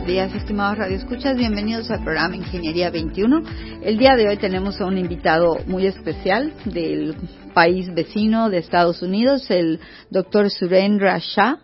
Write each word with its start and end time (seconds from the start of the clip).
Buenos 0.00 0.14
días, 0.14 0.34
estimados 0.34 0.78
radioescuchas. 0.78 1.36
Bienvenidos 1.36 1.90
al 1.90 2.02
programa 2.02 2.34
Ingeniería 2.34 2.88
21. 2.90 3.42
El 3.82 3.98
día 3.98 4.16
de 4.16 4.28
hoy 4.28 4.38
tenemos 4.38 4.80
a 4.80 4.86
un 4.86 4.96
invitado 4.96 5.58
muy 5.66 5.86
especial 5.86 6.54
del 6.64 7.14
país 7.52 7.92
vecino 7.92 8.48
de 8.48 8.58
Estados 8.58 9.02
Unidos, 9.02 9.50
el 9.50 9.78
doctor 10.08 10.50
Surendra 10.50 11.18
Shah. 11.18 11.58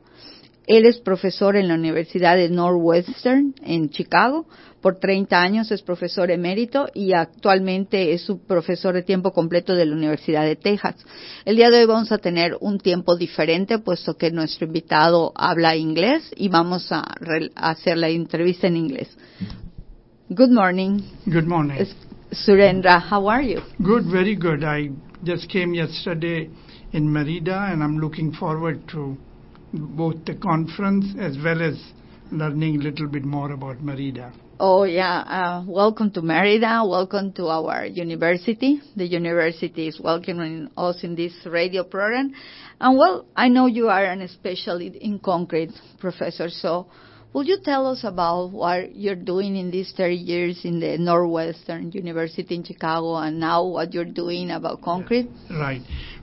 Él 0.67 0.85
es 0.85 0.99
profesor 0.99 1.57
en 1.57 1.69
la 1.69 1.75
Universidad 1.77 2.37
de 2.37 2.51
Northwestern 2.51 3.55
en 3.63 3.89
Chicago. 3.89 4.47
Por 4.87 5.01
30 5.01 5.43
años 5.43 5.73
es 5.73 5.83
profesor 5.83 6.31
emérito 6.31 6.87
y 6.95 7.13
actualmente 7.13 8.13
es 8.13 8.23
su 8.23 8.47
profesor 8.47 8.95
de 8.95 9.03
tiempo 9.03 9.33
completo 9.33 9.75
de 9.75 9.85
la 9.85 9.97
Universidad 9.97 10.45
de 10.45 10.55
Texas. 10.55 10.95
El 11.45 11.57
día 11.57 11.71
de 11.71 11.81
hoy 11.81 11.87
vamos 11.87 12.13
a 12.13 12.19
tener 12.19 12.57
un 12.61 12.79
tiempo 12.79 13.17
diferente 13.17 13.81
puesto 13.81 14.17
que 14.17 14.31
nuestro 14.31 14.69
invitado 14.69 15.33
habla 15.35 15.75
inglés 15.75 16.33
y 16.37 16.49
vamos 16.51 16.93
a, 16.93 17.05
hacer 17.57 17.97
la 17.97 18.11
entrevista 18.11 18.69
en 18.69 18.77
inglés. 18.77 19.19
Good 20.29 20.51
morning. 20.51 21.01
Good 21.25 21.49
morning. 21.49 21.85
Surendra, 22.31 23.03
how 23.11 23.29
are 23.29 23.45
you? 23.45 23.63
Good, 23.81 24.05
very 24.05 24.37
good. 24.37 24.63
I 24.63 24.93
just 25.25 25.51
came 25.51 25.75
yesterday 25.75 26.49
in 26.93 27.13
Merida 27.13 27.73
and 27.73 27.83
I'm 27.83 27.99
looking 27.99 28.33
forward 28.33 28.87
to 28.93 29.17
both 29.73 30.25
the 30.27 30.37
conference 30.37 31.07
as 31.19 31.37
well 31.43 31.61
as 31.61 31.75
learning 32.31 32.77
a 32.77 32.85
little 32.85 33.09
bit 33.09 33.25
more 33.25 33.51
about 33.51 33.83
Merida. 33.83 34.33
Oh, 34.59 34.85
yeah. 34.85 35.19
Uh, 35.19 35.65
welcome 35.69 36.11
to 36.13 36.23
Merida. 36.23 36.83
Welcome 36.89 37.33
to 37.35 37.49
our 37.49 37.85
university. 37.85 38.81
The 38.97 39.05
university 39.07 39.89
is 39.89 40.01
welcoming 40.01 40.71
us 40.79 41.05
in 41.05 41.15
this 41.15 41.35
radio 41.45 41.85
program. 41.85 42.33
And 42.81 42.97
well, 42.97 43.27
I 43.37 43.49
know 43.49 43.67
you 43.67 43.89
are 43.89 44.03
an 44.03 44.27
specialist 44.29 44.97
in 44.97 45.19
concrete, 45.19 45.73
Professor. 46.01 46.49
So, 46.49 46.87
will 47.35 47.45
you 47.45 47.59
tell 47.63 47.87
us 47.87 48.03
about 48.03 48.51
what 48.51 48.97
you're 48.97 49.15
doing 49.15 49.57
in 49.57 49.71
these 49.71 49.93
30 49.95 50.15
years 50.15 50.61
in 50.65 50.81
the 50.81 50.97
Northwestern 50.97 51.93
University 51.93 52.55
in 52.55 52.65
Chicago 52.65 53.17
and 53.17 53.39
now 53.39 53.63
what 53.63 53.93
you're 53.93 54.07
doing 54.07 54.51
about 54.53 54.81
concrete? 54.81 55.29
Right. 55.51 55.83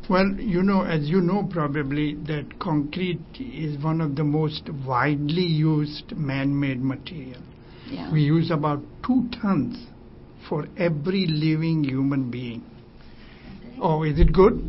Well, 0.09 0.33
you 0.39 0.63
know, 0.63 0.81
as 0.81 1.07
you 1.07 1.21
know 1.21 1.47
probably, 1.51 2.15
that 2.25 2.57
concrete 2.57 3.21
is 3.37 3.77
one 3.83 4.01
of 4.01 4.15
the 4.15 4.23
most 4.23 4.67
widely 4.87 5.45
used 5.45 6.17
man-made 6.17 6.83
material. 6.83 7.43
Yeah. 7.93 8.11
We 8.11 8.21
use 8.21 8.51
about 8.51 8.81
two 9.05 9.29
tons 9.41 9.77
for 10.49 10.67
every 10.77 11.25
living 11.27 11.83
human 11.83 12.29
being. 12.31 12.63
Oh, 13.81 14.03
is 14.03 14.19
it 14.19 14.31
good? 14.33 14.61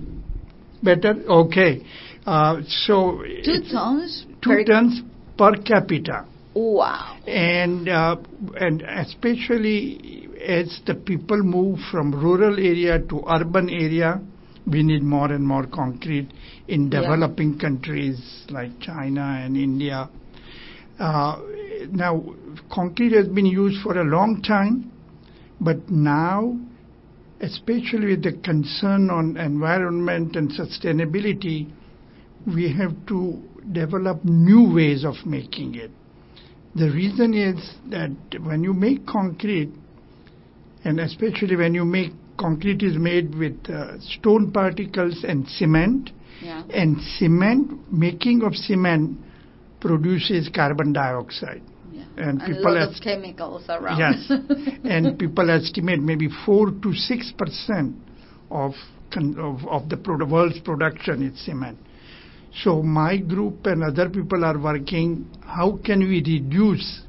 Better? 0.83 1.15
Okay. 1.29 1.85
Uh, 2.27 2.61
so 2.87 3.23
Two 3.45 3.61
tons? 3.71 4.27
two 4.43 4.51
per- 4.51 4.65
tons 4.65 5.03
per 5.39 5.53
capita. 5.63 6.27
Wow. 6.55 7.19
and 7.27 7.89
uh, 7.89 8.15
and 8.61 8.83
especially 8.83 10.29
as 10.47 10.81
the 10.87 10.95
people 10.95 11.43
move 11.43 11.81
from 11.91 12.13
rural 12.15 12.59
area 12.59 13.01
to 13.01 13.25
urban 13.29 13.69
area, 13.69 14.21
we 14.67 14.83
need 14.85 15.03
more 15.03 15.33
and 15.33 15.45
more 15.45 15.67
concrete 15.67 16.31
in 16.69 16.85
Yeah. 16.93 17.01
developing 17.01 17.59
countries 17.59 18.45
like 18.51 18.79
China 18.81 19.41
and 19.45 19.57
India. 19.57 20.09
Uh, 20.99 21.41
now, 21.93 22.25
concrete 22.73 23.13
has 23.13 23.29
been 23.29 23.47
used 23.47 23.83
for 23.83 23.99
a 23.99 24.05
long 24.05 24.43
time, 24.43 24.91
but 25.61 25.89
now, 25.91 26.59
especially 27.41 28.07
with 28.09 28.23
the 28.23 28.33
concern 28.45 29.11
on 29.11 29.37
environment 29.37 30.37
and 30.37 30.51
sustainability, 30.51 31.71
we 32.47 32.73
have 32.73 32.95
to 33.07 33.41
develop 33.73 34.25
new 34.25 34.73
ways 34.75 35.05
of 35.05 35.15
making 35.25 35.75
it. 35.75 35.91
The 36.75 36.91
reason 36.91 37.35
is 37.35 37.77
that 37.91 38.11
when 38.43 38.65
you 38.65 38.73
make 38.75 39.07
concrete, 39.07 39.71
and 40.85 41.01
especially 41.01 41.57
when 41.57 41.75
you 41.75 41.85
make 41.85 42.13
concrete 42.39 42.83
is 42.83 42.97
made 42.97 43.35
with 43.35 43.59
uh, 43.71 43.99
stone 44.01 44.51
particles 44.53 45.25
and 45.27 45.47
cement, 45.49 46.11
Yeah. 46.43 46.65
and 46.75 47.01
cement, 47.19 47.93
making 47.93 48.43
of 48.43 48.55
cement 48.57 49.17
produces 49.81 50.49
carbon 50.49 50.93
dioxide. 50.93 51.63
And 52.17 52.41
a 52.41 52.47
people 52.47 52.75
lot 52.75 52.89
of 52.89 53.03
chemicals 53.03 53.65
around. 53.69 53.99
Yes, 53.99 54.31
and 54.85 55.19
people 55.19 55.51
estimate 55.51 56.01
maybe 56.01 56.29
four 56.47 56.71
to 56.71 56.93
six 56.95 57.33
percent 57.37 57.97
of, 58.51 58.73
of 59.17 59.65
of 59.67 59.89
the 59.89 59.97
pro- 59.97 60.25
world's 60.25 60.61
production 60.61 61.23
is 61.27 61.45
cement. 61.45 61.79
So 62.63 62.83
my 62.83 63.17
group 63.17 63.67
and 63.67 63.83
other 63.83 64.09
people 64.09 64.45
are 64.45 64.59
working. 64.59 65.27
How 65.45 65.79
can 65.85 66.01
we 66.01 66.23
reduce 66.25 67.03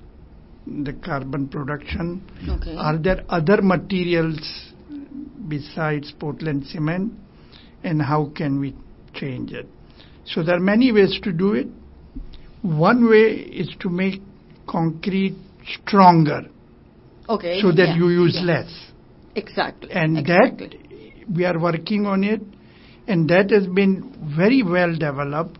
the 0.65 0.94
carbon 0.94 1.49
production? 1.49 2.23
Okay. 2.49 2.75
Are 2.75 2.97
there 2.97 3.23
other 3.29 3.61
materials 3.61 4.39
besides 5.47 6.11
Portland 6.19 6.65
cement, 6.65 7.13
and 7.83 8.01
how 8.01 8.31
can 8.35 8.59
we 8.59 8.75
change 9.13 9.51
it? 9.51 9.67
So 10.25 10.41
there 10.41 10.55
are 10.55 10.59
many 10.59 10.91
ways 10.91 11.19
to 11.21 11.31
do 11.31 11.53
it. 11.53 11.67
One 12.63 13.07
way 13.07 13.33
is 13.33 13.69
to 13.81 13.89
make 13.89 14.21
concrete 14.67 15.35
stronger 15.65 16.45
okay. 17.29 17.61
so 17.61 17.71
that 17.71 17.89
yeah, 17.89 17.95
you 17.95 18.09
use 18.09 18.35
yeah. 18.35 18.53
less. 18.53 18.91
Exactly. 19.35 19.91
And 19.91 20.17
exactly. 20.17 20.67
that 20.67 21.35
we 21.35 21.45
are 21.45 21.59
working 21.59 22.05
on 22.05 22.23
it, 22.23 22.41
and 23.07 23.29
that 23.29 23.51
has 23.51 23.67
been 23.67 24.33
very 24.37 24.63
well 24.63 24.95
developed, 24.95 25.57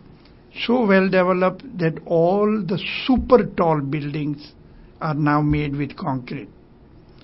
so 0.66 0.86
well 0.86 1.08
developed 1.08 1.62
that 1.78 2.00
all 2.06 2.62
the 2.66 2.82
super 3.06 3.44
tall 3.44 3.80
buildings 3.80 4.52
are 5.00 5.14
now 5.14 5.42
made 5.42 5.76
with 5.76 5.96
concrete. 5.96 6.48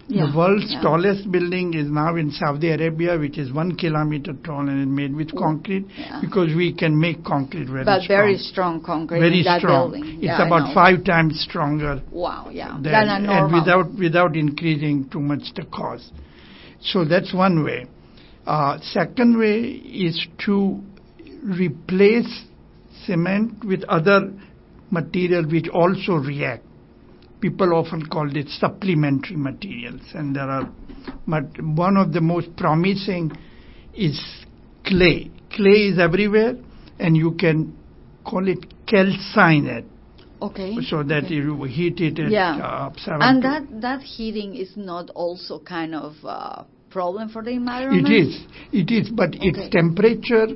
Yeah, 0.09 0.27
The 0.31 0.37
world's 0.37 0.73
yeah. 0.73 0.83
tallest 0.83 1.31
building 1.31 1.75
is 1.75 1.87
now 1.89 2.17
in 2.17 2.31
Saudi 2.33 2.71
Arabia, 2.71 3.17
which 3.19 3.39
is 3.39 3.53
one 3.53 3.77
kilometer 3.77 4.33
tall 4.45 4.69
and 4.69 4.81
is 4.83 4.89
made 4.89 5.15
with 5.15 5.35
concrete 5.37 5.87
yeah. 5.97 6.21
because 6.21 6.55
we 6.57 6.75
can 6.75 6.99
make 6.99 7.25
concrete 7.25 7.67
very 7.69 7.85
But 7.85 8.03
strong. 8.03 8.19
very 8.19 8.37
strong 8.39 8.83
concrete 8.83 9.21
very 9.21 9.43
strong. 9.43 9.93
It's 10.21 10.41
about 10.41 10.75
five 10.75 11.05
times 11.05 11.41
stronger 11.41 12.03
Wow, 12.11 12.49
yeah. 12.51 12.73
than- 12.73 12.83
Than 12.83 13.27
and 13.27 13.53
without 13.55 13.93
without 13.95 14.37
increasing 14.37 15.09
too 15.09 15.21
much 15.21 15.55
the 15.55 15.65
cost. 15.65 16.13
So 16.81 17.05
that's 17.05 17.33
one 17.33 17.63
way. 17.65 17.87
Uh, 18.45 18.79
second 18.83 19.39
way 19.39 19.61
is 19.63 20.27
to 20.47 20.81
replace 21.45 22.45
cement 23.07 23.65
with 23.65 23.85
other 23.85 24.33
material 24.91 25.45
which 25.49 25.69
also 25.69 26.15
react. 26.15 26.65
People 27.43 27.75
often 27.75 28.07
call 28.07 28.35
it 28.37 28.49
supplementary 28.49 29.37
materials, 29.37 30.03
and 30.15 30.35
there 30.35 30.49
are. 30.49 30.71
But 31.27 31.61
one 31.61 31.97
of 31.97 32.13
the 32.13 32.21
most 32.21 32.55
promising 32.57 33.33
is 33.93 34.19
clay. 34.87 35.29
Clay 35.51 35.89
is 35.91 35.99
everywhere, 35.99 36.55
and 37.01 37.17
you 37.17 37.33
can 37.33 37.77
call 38.25 38.47
it 38.47 38.65
calcine 38.87 39.67
it 39.67 39.85
okay. 40.41 40.77
so 40.83 41.03
that 41.03 41.25
okay. 41.25 41.35
you 41.35 41.63
heat 41.65 42.01
it 42.01 42.19
at 42.19 42.31
Yeah. 42.31 42.57
uh, 42.57 43.19
And 43.21 43.43
that 43.43 43.63
that 43.81 44.03
heating 44.03 44.55
is 44.55 44.77
not 44.77 45.11
also 45.11 45.59
kind 45.59 45.95
of 45.95 46.15
uh, 46.25 46.65
problem 46.91 47.29
for 47.29 47.43
the 47.43 47.51
environment. 47.51 48.09
It 48.09 48.29
is, 48.29 48.47
it 48.73 48.91
is, 48.91 49.11
but 49.11 49.35
Okay. 49.35 49.49
its 49.49 49.71
temperature 49.71 50.49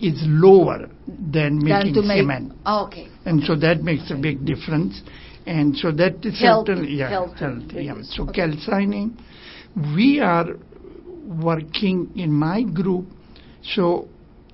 is 0.00 0.18
lower 0.26 0.88
than 1.06 1.58
Than 1.58 1.64
making 1.64 2.06
make. 2.06 2.18
cement, 2.20 2.52
Oh, 2.66 2.86
okay. 2.86 3.08
and 3.24 3.42
so 3.44 3.56
that 3.56 3.82
makes 3.82 4.10
a 4.10 4.16
big 4.16 4.44
difference. 4.44 5.02
And 5.46 5.76
so 5.76 5.92
that 5.92 6.24
is 6.24 6.38
certainly 6.38 6.94
yeah, 6.94 7.26
yeah. 7.72 7.94
So 8.02 8.24
Okay. 8.24 8.32
calcining, 8.48 9.16
we 9.94 10.20
are 10.20 10.46
working 11.24 12.10
in 12.16 12.32
my 12.32 12.62
group. 12.62 13.06
So 13.62 14.08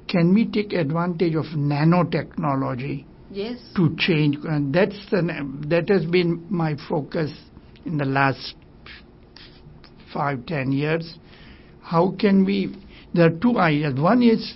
can 0.08 0.34
we 0.34 0.44
take 0.46 0.72
advantage 0.72 1.34
of 1.34 1.46
nanotechnology? 1.56 3.06
Yes. 3.32 3.58
to 3.76 3.96
change 3.96 4.36
and 4.44 4.74
that's 4.74 5.06
the, 5.10 5.22
that 5.68 5.88
has 5.88 6.04
been 6.04 6.44
my 6.50 6.76
focus 6.86 7.32
in 7.86 7.96
the 7.96 8.04
last 8.04 8.54
five 10.12 10.44
ten 10.44 10.70
years 10.70 11.16
how 11.80 12.14
can 12.18 12.44
we 12.44 12.76
there 13.14 13.28
are 13.28 13.38
two 13.38 13.58
ideas 13.58 13.98
one 13.98 14.22
is 14.22 14.54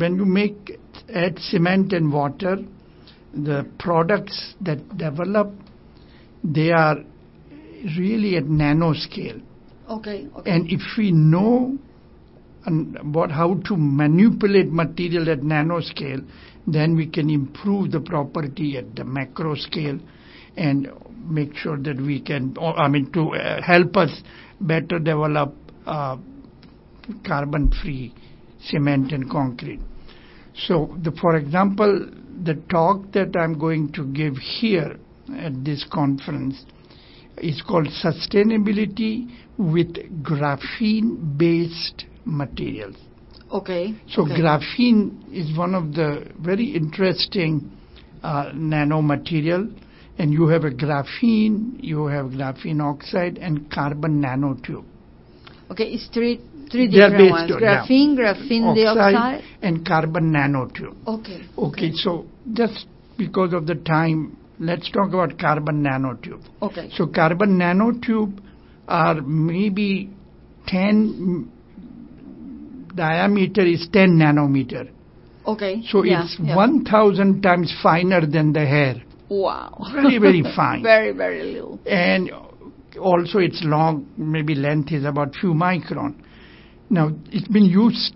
when 0.00 0.16
you 0.16 0.24
make 0.24 0.80
add 1.14 1.38
cement 1.38 1.92
and 1.92 2.12
water 2.12 2.56
the 3.44 3.66
products 3.78 4.54
that 4.60 4.96
develop 4.96 5.52
they 6.42 6.70
are 6.70 6.96
really 7.98 8.36
at 8.36 8.44
nanoscale 8.44 9.42
Okay. 9.88 10.26
Okay. 10.36 10.50
and 10.50 10.70
if 10.70 10.80
we 10.98 11.12
know 11.12 11.78
what 13.02 13.30
how 13.30 13.54
to 13.54 13.76
manipulate 13.76 14.70
material 14.70 15.30
at 15.30 15.40
nanoscale, 15.40 16.26
then 16.66 16.96
we 16.96 17.06
can 17.06 17.30
improve 17.30 17.92
the 17.92 18.00
property 18.00 18.76
at 18.76 18.96
the 18.96 19.04
macro 19.04 19.54
scale 19.54 19.98
and 20.56 20.88
make 21.28 21.54
sure 21.56 21.76
that 21.76 21.96
we 22.00 22.20
can, 22.20 22.56
I 22.60 22.88
mean, 22.88 23.12
to 23.12 23.34
uh, 23.34 23.62
help 23.62 23.96
us 23.96 24.10
better 24.60 24.98
develop 24.98 25.54
uh, 25.86 26.16
carbon-free 27.24 28.14
cement 28.64 29.12
and 29.12 29.30
concrete. 29.30 29.80
So, 30.54 30.96
the, 31.02 31.12
for 31.12 31.36
example, 31.36 32.08
the 32.44 32.54
talk 32.70 33.12
that 33.12 33.36
I'm 33.36 33.58
going 33.58 33.92
to 33.92 34.04
give 34.06 34.36
here 34.36 34.96
at 35.36 35.64
this 35.64 35.84
conference 35.90 36.64
is 37.38 37.62
called 37.66 37.88
Sustainability 37.88 39.28
with 39.58 39.94
Graphene-Based 40.22 42.04
Materials. 42.24 42.96
Okay. 43.52 43.94
So 44.08 44.22
okay. 44.22 44.40
graphene 44.40 45.32
is 45.32 45.56
one 45.56 45.74
of 45.74 45.94
the 45.94 46.30
very 46.40 46.74
interesting 46.74 47.70
uh, 48.22 48.50
nanomaterial, 48.52 49.72
and 50.18 50.32
you 50.32 50.48
have 50.48 50.64
a 50.64 50.70
graphene, 50.70 51.76
you 51.82 52.06
have 52.06 52.26
graphene 52.26 52.82
oxide, 52.82 53.38
and 53.38 53.70
carbon 53.70 54.22
nanotube. 54.22 54.84
Okay, 55.70 55.84
it's 55.84 56.08
three 56.12 56.40
three 56.70 56.86
They 56.86 56.96
different 56.96 57.18
based 57.18 57.30
ones. 57.32 57.52
on-. 57.52 57.60
Graphene, 57.60 58.16
graphene 58.16 58.74
dioxide. 58.74 59.44
and 59.62 59.86
carbon 59.86 60.32
nanotube. 60.32 60.96
Okay. 61.06 61.42
Okay, 61.56 61.92
so 61.92 62.26
just 62.52 62.86
because 63.18 63.52
of 63.52 63.66
the 63.66 63.74
time, 63.74 64.36
let's 64.58 64.90
talk 64.90 65.08
about 65.08 65.38
carbon 65.38 65.82
nanotube. 65.82 66.42
Okay. 66.62 66.90
So 66.94 67.06
carbon 67.06 67.58
nanotube 67.58 68.38
are 68.88 69.20
maybe 69.22 70.10
10 70.66 71.50
diameter 72.94 73.62
is 73.64 73.88
10 73.92 74.18
nanometer. 74.18 74.90
Okay. 75.46 75.82
So 75.88 76.02
yeah, 76.02 76.24
it's 76.24 76.36
yeah. 76.42 76.56
1000 76.56 77.42
times 77.42 77.74
finer 77.82 78.26
than 78.26 78.52
the 78.52 78.66
hair. 78.66 79.02
Wow. 79.28 79.86
Very, 79.92 80.18
very 80.18 80.42
fine. 80.56 80.82
very, 80.82 81.12
very 81.12 81.42
little. 81.52 81.78
And 81.86 82.30
also 83.00 83.38
its 83.38 83.60
long, 83.62 84.08
maybe 84.16 84.54
length 84.54 84.92
is 84.92 85.04
about 85.04 85.34
few 85.34 85.52
micron. 85.52 86.14
Now, 86.88 87.10
it's 87.30 87.48
been 87.48 87.64
used 87.64 88.14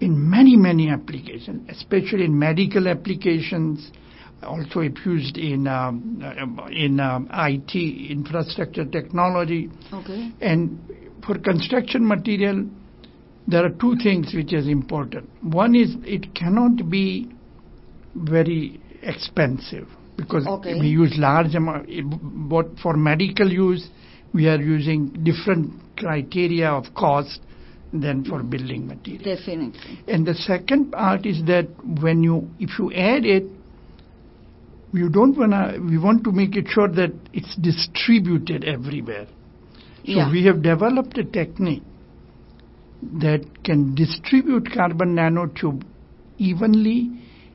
in 0.00 0.28
many, 0.28 0.56
many 0.56 0.90
applications, 0.90 1.68
especially 1.70 2.24
in 2.24 2.38
medical 2.38 2.88
applications. 2.88 3.90
Also, 4.42 4.80
it's 4.80 5.00
used 5.06 5.38
in 5.38 5.68
um, 5.68 6.20
uh, 6.22 6.66
in 6.66 6.98
um, 6.98 7.28
IT 7.32 8.10
infrastructure 8.10 8.84
technology, 8.84 9.70
Okay. 9.92 10.32
and 10.40 10.78
for 11.24 11.38
construction 11.38 12.06
material, 12.06 12.66
there 13.46 13.64
are 13.64 13.70
two 13.70 13.94
things 14.02 14.34
which 14.34 14.52
is 14.52 14.66
important. 14.66 15.30
One 15.42 15.76
is 15.76 15.94
it 16.04 16.34
cannot 16.34 16.90
be 16.90 17.30
very 18.16 18.80
expensive 19.02 19.86
because 20.16 20.46
Okay. 20.46 20.74
we 20.78 20.88
use 20.88 21.14
large 21.16 21.54
amount. 21.54 21.88
But 22.50 22.78
for 22.82 22.96
medical 22.96 23.48
use, 23.50 23.88
we 24.34 24.48
are 24.48 24.60
using 24.60 25.08
different 25.22 25.72
criteria 25.96 26.68
of 26.68 26.92
cost 26.94 27.40
than 27.92 28.24
for 28.24 28.42
building 28.42 28.86
material. 28.86 29.36
Definitely. 29.36 30.00
And 30.08 30.26
the 30.26 30.34
second 30.34 30.92
part 30.92 31.26
is 31.26 31.44
that 31.46 31.66
when 32.00 32.22
you, 32.22 32.48
if 32.58 32.78
you 32.78 32.90
add 32.92 33.26
it, 33.26 33.44
you 34.94 35.08
don't 35.08 35.36
wanna, 35.36 35.78
we 35.80 35.98
want 35.98 36.22
to 36.24 36.32
make 36.32 36.56
it 36.56 36.66
sure 36.68 36.88
that 36.88 37.12
it's 37.32 37.54
distributed 37.56 38.64
everywhere. 38.64 39.26
So 40.04 40.12
Yeah. 40.12 40.30
we 40.30 40.44
have 40.44 40.62
developed 40.62 41.16
a 41.18 41.24
technique 41.24 41.82
that 43.20 43.64
can 43.64 43.94
distribute 43.94 44.70
carbon 44.72 45.14
nanotube 45.16 45.82
evenly 46.38 47.10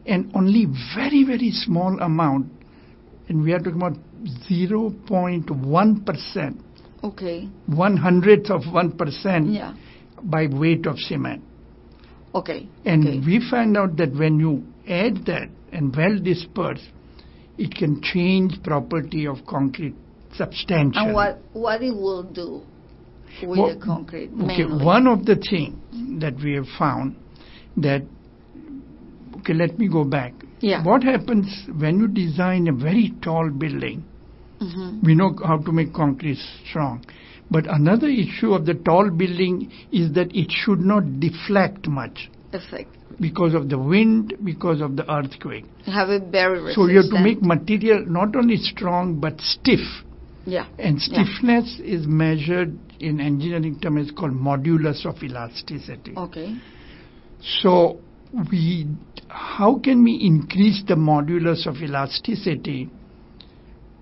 and 0.06 0.32
only 0.34 0.66
very, 0.96 1.24
very 1.24 1.52
small 1.52 2.00
amount. 2.00 2.48
And 3.28 3.44
we 3.44 3.54
are 3.54 3.60
talking 3.60 3.76
about 3.76 3.98
0.1%, 4.50 6.56
Okay. 7.04 7.48
one 7.68 7.98
hundredth 7.98 8.50
of 8.50 8.62
1% 8.64 9.54
Yeah. 9.54 9.74
By 10.24 10.48
weight 10.48 10.86
of 10.86 10.98
cement. 11.00 11.44
Okay. 12.34 12.68
And 12.86 13.08
okay. 13.08 13.20
we 13.26 13.48
find 13.50 13.78
out 13.78 13.98
that 13.98 14.14
when 14.14 14.40
you 14.40 14.64
add 14.88 15.26
that 15.26 15.50
and 15.72 15.96
well 15.96 16.18
dispersed, 16.20 16.90
it 17.58 17.74
can 17.74 18.02
change 18.02 18.62
property 18.64 19.26
of 19.28 19.38
concrete 19.48 19.96
substantially. 20.36 21.06
and 21.06 21.14
what 21.14 21.40
what 21.54 21.82
it 21.82 21.92
will 21.92 22.24
do 22.24 22.62
with 23.42 23.58
Well, 23.60 23.74
the 23.80 23.84
concrete 23.84 24.30
Okay, 24.34 24.64
mainly? 24.66 24.86
one 24.86 25.08
of 25.08 25.26
the 25.26 25.36
things 25.36 25.76
that 26.22 26.36
we 26.44 26.54
have 26.54 26.68
found 26.78 27.16
that, 27.78 28.04
okay, 29.38 29.54
let 29.54 29.78
me 29.80 29.88
go 29.88 30.04
back. 30.04 30.34
Yeah. 30.60 30.84
What 30.84 31.04
happens 31.04 31.48
when 31.78 32.00
you 32.00 32.08
design 32.08 32.68
a 32.68 32.74
very 32.74 33.14
tall 33.22 33.50
building? 33.52 34.04
Mhm. 34.62 35.04
We 35.04 35.14
know 35.16 35.36
how 35.46 35.58
to 35.58 35.72
make 35.72 35.94
concrete 35.94 36.40
strong. 36.68 37.04
But 37.50 37.66
another 37.68 38.08
issue 38.08 38.54
of 38.54 38.66
the 38.66 38.74
tall 38.74 39.10
building 39.10 39.72
is 39.92 40.14
that 40.14 40.36
it 40.36 40.52
should 40.52 40.80
not 40.80 41.20
deflect 41.20 41.88
much 41.88 42.30
Effect. 42.52 42.90
because 43.22 43.54
of 43.54 43.70
the 43.70 43.78
wind, 43.80 44.34
because 44.44 44.82
of 44.82 44.96
the 44.98 45.10
earthquake. 45.12 45.66
Have 45.86 46.10
a 46.10 46.20
very 46.20 46.60
resistant. 46.62 46.76
So 46.76 46.92
you 46.92 46.98
have 47.02 47.10
to 47.12 47.20
make 47.24 47.42
material 47.42 48.06
not 48.06 48.36
only 48.36 48.58
strong 48.58 49.20
but 49.20 49.40
stiff. 49.40 49.80
Yeah. 50.46 50.66
And 50.78 50.98
Yeah. 51.00 51.24
stiffness 51.24 51.80
is 51.80 52.06
measured 52.08 52.78
in 53.00 53.20
engineering 53.20 53.80
term 53.80 53.98
is 53.98 54.12
called 54.12 54.34
modulus 54.34 55.06
of 55.06 55.22
elasticity. 55.24 56.14
Okay. 56.18 56.56
So 57.62 58.00
we, 58.52 58.88
how 59.30 59.80
can 59.80 60.04
we 60.04 60.14
increase 60.16 60.84
the 60.88 60.96
modulus 60.96 61.66
of 61.66 61.82
elasticity 61.82 62.90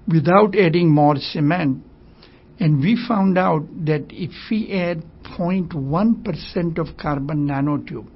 without 0.07 0.55
adding 0.55 0.89
more 0.89 1.15
cement? 1.17 1.83
And 2.59 2.79
we 2.79 2.97
found 3.07 3.37
out 3.37 3.63
that 3.85 4.05
if 4.09 4.31
we 4.49 4.71
add 4.71 5.03
0.1% 5.37 6.77
of 6.77 6.97
carbon 6.97 7.47
nanotube, 7.47 8.07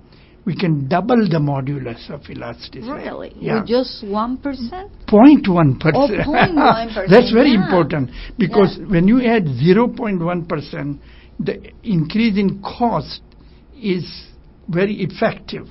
we 0.45 0.55
can 0.55 0.87
double 0.87 1.27
the 1.29 1.37
modulus 1.37 2.09
of 2.09 2.21
elasticity. 2.29 2.81
Really? 2.89 3.33
Yeah. 3.37 3.59
With 3.59 3.67
just 3.67 4.03
one 4.03 4.37
percent? 4.37 4.91
0.1 5.07 5.79
percent. 5.79 5.95
Oh, 5.95 6.07
0.1%, 6.07 7.09
That's 7.09 7.31
very 7.31 7.51
yeah. 7.51 7.65
important 7.65 8.09
because 8.37 8.79
when 8.89 9.07
you 9.07 9.21
add 9.21 9.43
0.1 9.43 10.47
percent, 10.49 11.01
the 11.39 11.71
increase 11.83 12.37
in 12.37 12.61
cost 12.61 13.21
is 13.77 14.27
very 14.69 15.01
effective. 15.03 15.67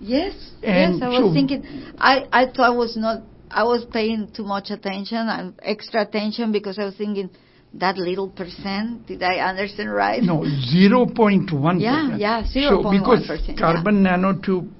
Yes. 0.00 0.34
And 0.62 0.94
yes. 0.96 1.02
I 1.02 1.08
was 1.08 1.18
so- 1.30 1.32
thinking. 1.32 1.64
I 1.98 2.26
I 2.32 2.46
thought 2.46 2.60
I 2.72 2.76
was 2.76 2.96
not. 2.96 3.22
I 3.50 3.64
was 3.64 3.84
paying 3.92 4.30
too 4.34 4.44
much 4.44 4.70
attention 4.70 5.28
and 5.28 5.54
extra 5.62 6.02
attention 6.02 6.52
because 6.52 6.78
I 6.78 6.84
was 6.84 6.94
thinking 6.96 7.28
that 7.74 7.96
little 7.96 8.28
percent. 8.28 9.06
Did 9.06 9.22
I 9.22 9.36
understand 9.38 9.92
right? 9.92 10.22
No, 10.22 10.40
0.1 10.40 11.80
Yeah, 11.80 12.16
yeah, 12.16 12.42
0.1%. 12.42 12.52
So 12.52 12.82
0.1%, 12.82 12.98
because 12.98 13.48
yeah. 13.48 13.54
carbon 13.56 14.02
nanotube 14.04 14.70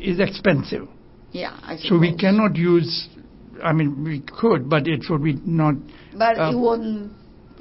is 0.00 0.18
expensive, 0.18 0.88
Yeah. 1.32 1.56
I 1.62 1.76
so 1.76 1.98
we 1.98 2.16
cannot 2.16 2.56
use. 2.56 3.08
I 3.62 3.72
mean, 3.72 4.02
we 4.02 4.20
could, 4.20 4.70
but 4.70 4.88
it 4.88 5.04
would 5.10 5.22
be 5.22 5.34
not. 5.44 5.74
But 6.16 6.38
uh, 6.38 6.50
it 6.50 6.56
won't 6.56 7.12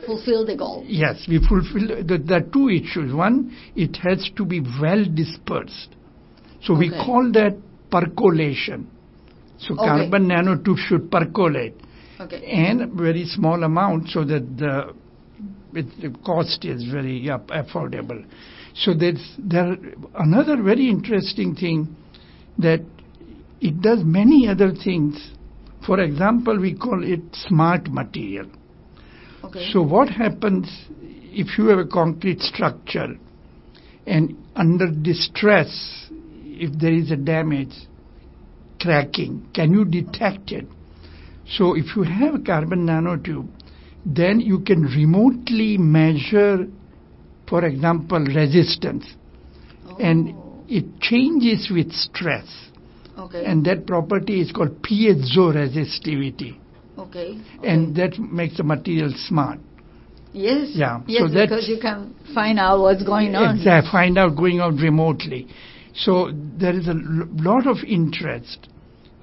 fulfill 0.05 0.45
the 0.45 0.55
goal. 0.55 0.85
Yes, 0.87 1.25
we 1.27 1.39
fulfill. 1.39 2.03
The, 2.03 2.17
there 2.17 2.37
are 2.37 2.41
two 2.41 2.69
issues. 2.69 3.13
One, 3.13 3.55
it 3.75 3.97
has 3.97 4.29
to 4.37 4.45
be 4.45 4.61
well 4.61 5.03
dispersed. 5.13 5.95
So 6.63 6.73
we 6.73 6.89
call 6.89 7.29
that 7.33 7.57
percolation. 7.91 8.89
So 9.59 9.73
Okay. 9.73 9.85
carbon 9.85 10.27
nanotube 10.29 10.77
should 10.77 11.11
percolate, 11.11 11.75
Okay. 12.19 12.43
and 12.45 12.91
very 12.93 13.23
small 13.25 13.63
amount 13.63 14.09
so 14.09 14.25
that 14.25 14.57
the, 14.57 14.93
it, 15.73 15.85
the 16.01 16.17
cost 16.25 16.65
is 16.65 16.83
very 16.91 17.17
yeah, 17.17 17.37
affordable. 17.47 18.25
So 18.75 18.93
there's 18.93 19.35
there 19.37 19.77
another 20.15 20.61
very 20.61 20.89
interesting 20.89 21.55
thing 21.55 21.95
that 22.57 22.81
it 23.61 23.81
does 23.81 23.99
many 24.03 24.47
other 24.47 24.73
things. 24.73 25.31
For 25.85 25.99
example, 26.01 26.59
we 26.59 26.75
call 26.75 27.03
it 27.03 27.21
smart 27.33 27.89
material. 27.89 28.47
Okay. 29.43 29.69
So 29.71 29.81
what 29.81 30.09
happens 30.09 30.67
if 31.01 31.57
you 31.57 31.67
have 31.67 31.79
a 31.79 31.87
concrete 31.87 32.41
structure 32.41 33.15
and 34.05 34.35
under 34.55 34.91
distress, 34.91 36.07
if 36.11 36.77
there 36.79 36.93
is 36.93 37.11
a 37.11 37.15
damage, 37.15 37.73
cracking, 38.81 39.47
can 39.53 39.71
you 39.71 39.85
detect 39.85 40.51
it? 40.51 40.67
So 41.49 41.75
if 41.75 41.95
you 41.95 42.03
have 42.03 42.35
a 42.35 42.39
carbon 42.39 42.85
nanotube, 42.85 43.47
then 44.05 44.39
you 44.39 44.59
can 44.59 44.83
remotely 44.83 45.77
measure, 45.77 46.67
for 47.47 47.65
example, 47.65 48.19
resistance. 48.19 49.05
Oh. 49.87 49.97
And 49.97 50.29
Oh, 50.29 50.63
it 50.67 50.99
changes 51.01 51.69
with 51.73 51.91
stress. 51.91 52.47
okay. 53.17 53.43
And 53.45 53.65
that 53.65 53.85
property 53.87 54.39
is 54.41 54.51
called 54.51 54.81
piezoresistivity 54.81 56.57
okay. 56.99 57.39
and 57.63 57.95
that 57.95 58.17
makes 58.19 58.57
the 58.57 58.63
material 58.63 59.11
smart. 59.27 59.59
Yes. 60.31 60.71
Yeah. 60.73 61.01
Yes, 61.07 61.21
so 61.21 61.27
that's 61.33 61.49
because 61.49 61.67
you 61.67 61.79
can 61.81 62.13
find 62.33 62.59
out 62.59 62.79
what's 62.79 63.03
going 63.03 63.33
on. 63.35 63.57
Exactly. 63.57 63.91
Find 63.91 64.17
out 64.17 64.35
going 64.35 64.59
on 64.59 64.77
remotely. 64.77 65.47
So 65.95 66.31
there 66.33 66.75
is 66.75 66.87
a 66.87 66.91
l- 66.91 67.27
lot 67.33 67.65
of 67.65 67.77
interest 67.85 68.69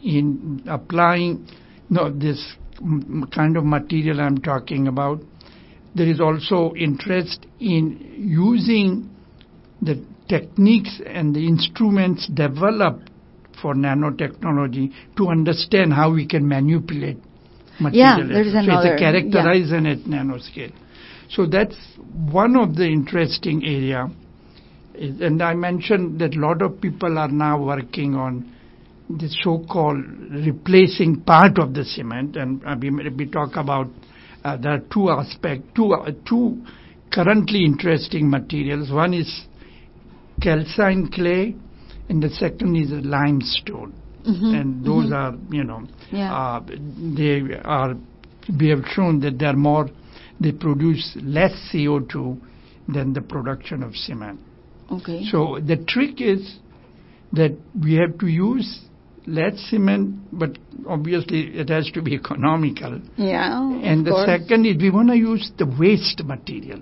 in 0.03 0.65
applying 0.69 1.47
no, 1.91 2.11
this 2.11 2.55
m- 2.81 3.27
kind 3.35 3.57
of 3.57 3.65
material 3.65 4.21
I'm 4.21 4.39
talking 4.39 4.89
about. 4.89 5.21
There 5.95 6.07
is 6.09 6.21
also 6.21 6.75
interest 6.75 7.47
in 7.59 7.99
using 8.17 9.09
the 9.81 10.03
techniques 10.29 11.01
and 11.07 11.35
the 11.35 11.47
instruments 11.47 12.27
developed 12.29 13.11
for 13.63 13.75
nanotechnology 13.75 14.93
to 15.17 15.29
understand 15.29 15.93
how 15.95 16.13
we 16.13 16.27
can 16.27 16.47
manipulate 16.47 17.17
Yeah, 17.17 18.17
material. 18.17 18.29
there 18.29 18.43
is 18.43 18.53
so 18.53 18.59
another- 18.59 18.95
it's 18.95 19.01
a 19.01 19.05
characterization 19.05 19.87
at 19.87 19.99
nanoscale. 20.01 20.73
So 21.29 21.47
that's 21.47 21.77
one 22.31 22.57
of 22.57 22.77
the 22.77 22.87
interesting 22.87 23.65
area. 23.65 24.11
And 24.99 25.43
I 25.43 25.55
mentioned 25.55 26.19
that 26.21 26.35
a 26.35 26.39
lot 26.39 26.63
of 26.63 26.81
people 26.81 27.19
are 27.19 27.29
now 27.29 27.63
working 27.63 28.15
on 28.15 28.53
the 29.09 29.29
so-called 29.43 30.05
replacing 30.31 31.21
part 31.23 31.59
of 31.59 31.75
the 31.75 31.85
cement, 31.85 32.37
and 32.37 32.65
uh, 32.65 32.75
we, 32.81 32.91
we 32.91 33.27
talk 33.27 33.57
about 33.57 33.89
uh, 34.45 34.57
there 34.57 34.73
are 34.73 34.83
two 34.93 35.11
aspects, 35.11 35.67
two, 35.75 35.93
uh, 35.93 36.11
two 36.29 36.63
currently 37.13 37.65
interesting 37.65 38.29
materials. 38.31 38.91
One 38.91 39.15
is 39.15 39.45
calcine 40.43 41.09
clay, 41.13 41.57
and 42.09 42.23
the 42.23 42.31
second 42.31 42.77
is 42.77 42.91
limestone. 43.05 43.93
Mhm, 44.27 44.61
And 44.61 44.85
those 44.85 45.11
mhm. 45.11 45.15
are, 45.15 45.55
you 45.55 45.65
know, 45.65 45.83
Yeah. 46.11 46.35
uh, 46.35 46.61
they 47.15 47.43
are, 47.65 47.97
we 48.59 48.69
have 48.69 48.85
shown 48.89 49.21
that 49.21 49.39
they 49.39 49.47
are 49.47 49.57
more, 49.57 49.89
they 50.41 50.53
produce 50.53 51.17
less 51.23 51.53
CO2 51.73 52.37
than 52.89 53.13
the 53.13 53.21
production 53.21 53.83
of 53.83 53.97
cement. 53.97 54.41
Okay. 54.91 55.25
So 55.31 55.59
the 55.65 55.77
trick 55.77 56.21
is 56.21 56.59
that 57.33 57.53
we 57.81 57.95
have 57.95 58.19
to 58.19 58.27
use 58.27 58.81
less 59.27 59.59
cement, 59.71 60.17
but 60.33 60.57
obviously 60.89 61.49
it 61.57 61.69
has 61.69 61.91
to 61.93 62.03
be 62.03 62.15
economical. 62.15 63.01
yeah. 63.17 63.61
and 63.83 64.07
the 64.07 64.11
course. 64.13 64.27
second 64.27 64.67
is 64.67 64.77
we 64.81 64.91
want 64.91 65.09
to 65.09 65.17
use 65.17 65.51
the 65.59 65.67
waste 65.79 66.23
material. 66.25 66.81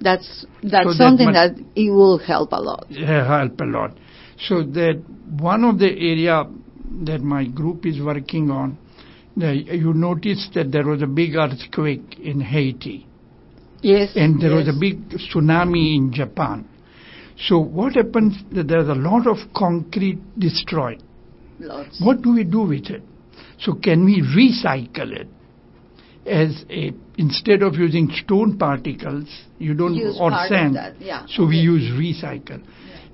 That's 0.00 0.44
that's 0.62 0.84
So 0.84 0.90
that 0.90 0.96
something 0.96 1.26
mu- 1.28 1.32
that 1.32 1.52
it 1.74 1.90
will 1.90 2.18
help 2.18 2.52
a 2.52 2.60
lot. 2.60 2.86
uh, 2.90 3.24
help 3.26 3.60
a 3.60 3.64
lot. 3.64 3.92
So 4.38 4.62
that 4.62 5.02
one 5.40 5.64
of 5.64 5.78
the 5.78 5.88
area 5.88 6.44
that 7.04 7.20
my 7.22 7.44
group 7.46 7.86
is 7.86 8.00
working 8.00 8.50
on, 8.50 8.76
the, 9.36 9.54
you 9.54 9.92
noticed 9.94 10.52
that 10.54 10.72
there 10.72 10.84
was 10.86 11.02
a 11.02 11.06
big 11.06 11.34
earthquake 11.36 12.18
in 12.18 12.40
Haiti 12.40 13.06
Yes. 13.82 14.12
and 14.16 14.40
there 14.40 14.54
was 14.54 14.68
a 14.68 14.72
big 14.78 15.08
tsunami 15.10 15.96
in 15.96 16.12
Japan. 16.12 16.66
So 17.38 17.58
what 17.58 17.94
happens 17.96 18.34
that 18.52 18.66
there's 18.68 18.88
a 18.88 18.94
lot 18.94 19.26
of 19.26 19.36
concrete 19.54 20.18
destroyed. 20.38 21.02
Lots. 21.58 22.00
What 22.02 22.22
do 22.22 22.32
we 22.34 22.44
do 22.44 22.60
with 22.62 22.86
it? 22.90 23.02
So 23.58 23.74
can 23.74 24.04
we 24.04 24.22
recycle 24.22 25.12
it? 25.12 25.28
As 26.26 26.64
a 26.70 26.92
instead 27.18 27.62
of 27.62 27.74
using 27.76 28.10
stone 28.24 28.58
particles, 28.58 29.28
you 29.58 29.74
don't 29.74 29.94
Use 29.94 30.16
or 30.20 30.30
sand. 30.48 30.76
yeah, 30.98 31.24
So 31.28 31.46
we 31.46 31.56
use 31.56 31.92
recycle. 31.92 32.62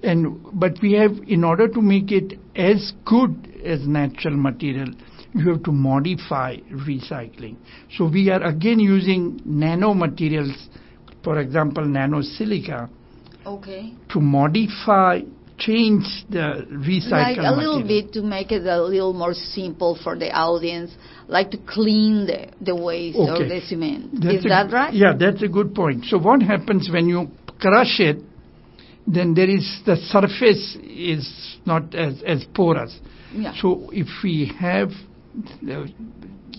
And 0.02 0.38
but 0.54 0.72
we 0.82 0.92
have 0.94 1.12
in 1.28 1.44
order 1.44 1.68
to 1.68 1.80
make 1.82 2.10
it 2.10 2.38
as 2.56 2.92
good 3.04 3.60
as 3.64 3.86
natural 3.86 4.36
material, 4.36 4.88
you 5.34 5.48
have 5.50 5.62
to 5.64 5.72
modify 5.72 6.56
recycling. 6.72 7.56
So 7.96 8.08
we 8.08 8.30
are 8.30 8.42
again 8.42 8.80
using 8.80 9.38
nanomaterials, 9.46 10.68
for 11.22 11.38
example, 11.38 11.84
nanosilica, 11.84 12.88
Okay. 13.46 13.92
to 14.08 14.20
modify, 14.20 15.20
change 15.66 16.04
the 16.30 16.46
recycled 16.88 17.10
Like 17.10 17.38
a 17.38 17.52
little 17.60 17.80
material. 17.80 18.02
bit 18.02 18.12
to 18.14 18.22
make 18.22 18.50
it 18.52 18.64
a 18.66 18.82
little 18.82 19.12
more 19.22 19.34
simple 19.34 19.98
for 20.04 20.14
the 20.18 20.30
audience, 20.32 20.90
like 21.28 21.50
to 21.52 21.58
clean 21.74 22.26
the, 22.26 22.40
the 22.68 22.74
waste 22.74 23.16
or 23.18 23.38
the 23.52 23.60
cement. 23.68 24.10
That's 24.22 24.38
Is 24.40 24.44
a- 24.46 24.48
that 24.48 24.72
right? 24.72 24.92
Yeah, 24.94 25.12
that's 25.18 25.42
a 25.42 25.48
good 25.48 25.74
point. 25.74 26.04
So 26.06 26.18
what 26.18 26.42
happens 26.42 26.88
when 26.92 27.06
you 27.08 27.20
crush 27.60 28.00
it, 28.00 28.18
then 29.06 29.34
there 29.34 29.50
is 29.50 29.66
the 29.84 29.96
surface 29.96 30.76
is 30.82 31.24
not 31.66 31.94
as, 31.94 32.22
as 32.26 32.44
porous. 32.54 32.92
Yeah. 33.34 33.52
So 33.60 33.90
if 33.92 34.08
we 34.22 34.52
have 34.58 34.90
uh, 34.90 35.86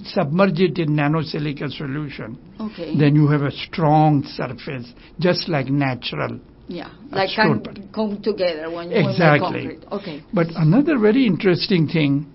submerge 0.05 0.60
it 0.60 0.77
in 0.79 0.89
nanosilica 0.89 1.69
solution, 1.72 2.38
Okay. 2.60 2.98
then 2.98 3.15
you 3.15 3.27
have 3.27 3.41
a 3.43 3.51
strong 3.51 4.24
surface, 4.24 4.91
just 5.19 5.48
like 5.50 5.67
natural. 5.67 6.39
Yeah. 6.67 6.89
Like 7.12 7.29
can 7.36 7.89
come 7.93 8.22
together 8.22 8.72
when 8.72 8.89
we 8.89 8.96
Exactly. 8.96 9.39
concrete. 9.39 9.84
Okay. 9.91 10.24
But 10.34 10.48
another 10.55 10.98
very 10.98 11.25
interesting 11.25 11.88
thing 11.88 12.32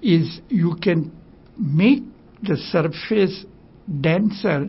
is 0.00 0.40
you 0.48 0.76
can 0.80 1.12
make 1.58 2.02
the 2.42 2.56
surface 2.56 3.44
denser 4.00 4.68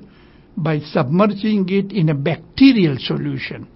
by 0.57 0.79
submerging 0.79 1.69
it 1.69 1.91
in 1.91 2.09
a 2.09 2.15
bacterial 2.15 2.97
solution. 2.99 3.67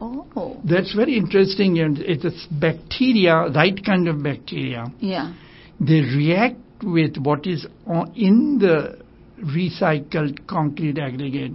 Oh. 0.00 0.60
That's 0.64 0.94
very 0.94 1.16
interesting 1.16 1.78
and 1.78 1.98
it's 1.98 2.46
bacteria, 2.50 3.48
right 3.48 3.78
kind 3.84 4.08
of 4.08 4.22
bacteria. 4.22 4.86
Yeah. 5.00 5.34
They 5.80 6.00
react 6.00 6.56
with 6.82 7.16
what 7.16 7.46
is 7.46 7.66
in 8.14 8.58
the 8.58 8.98
recycled 9.42 10.46
concrete 10.46 10.98
aggregate 10.98 11.52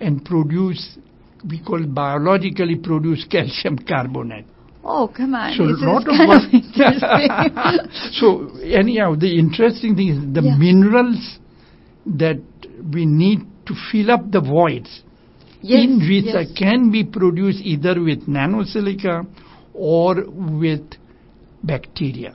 and 0.00 0.24
produce, 0.24 0.98
we 1.48 1.60
call 1.60 1.84
biologically 1.86 2.76
produce 2.76 3.24
calcium 3.30 3.78
carbonate. 3.78 4.46
Oh, 4.84 5.12
come 5.14 5.34
on. 5.34 5.54
So 5.56 5.66
This 5.66 5.76
is 5.76 5.82
lot 5.82 6.08
of 6.08 6.28
work. 6.28 7.90
so 8.12 8.58
anyhow, 8.62 9.14
the 9.14 9.38
interesting 9.38 9.94
thing 9.94 10.08
is 10.08 10.34
the 10.34 10.42
Yeah. 10.42 10.56
minerals 10.56 11.38
that 12.06 12.40
we 12.92 13.06
need 13.06 13.40
to 13.66 13.74
fill 13.90 14.10
up 14.10 14.30
the 14.30 14.40
voids 14.40 15.02
yes, 15.60 15.84
in 15.84 15.98
research 16.00 16.48
yes. 16.50 16.58
can 16.58 16.90
be 16.90 17.04
produced 17.04 17.60
either 17.62 18.00
with 18.00 18.26
nanosilica 18.26 19.24
or 19.72 20.24
with 20.28 20.94
bacteria. 21.62 22.34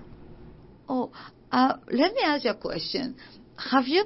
Oh, 0.87 1.11
uh, 1.51 1.73
let 1.91 2.13
me 2.13 2.21
ask 2.23 2.45
you 2.45 2.51
a 2.51 2.55
question. 2.55 3.15
Have 3.57 3.87
you 3.87 4.05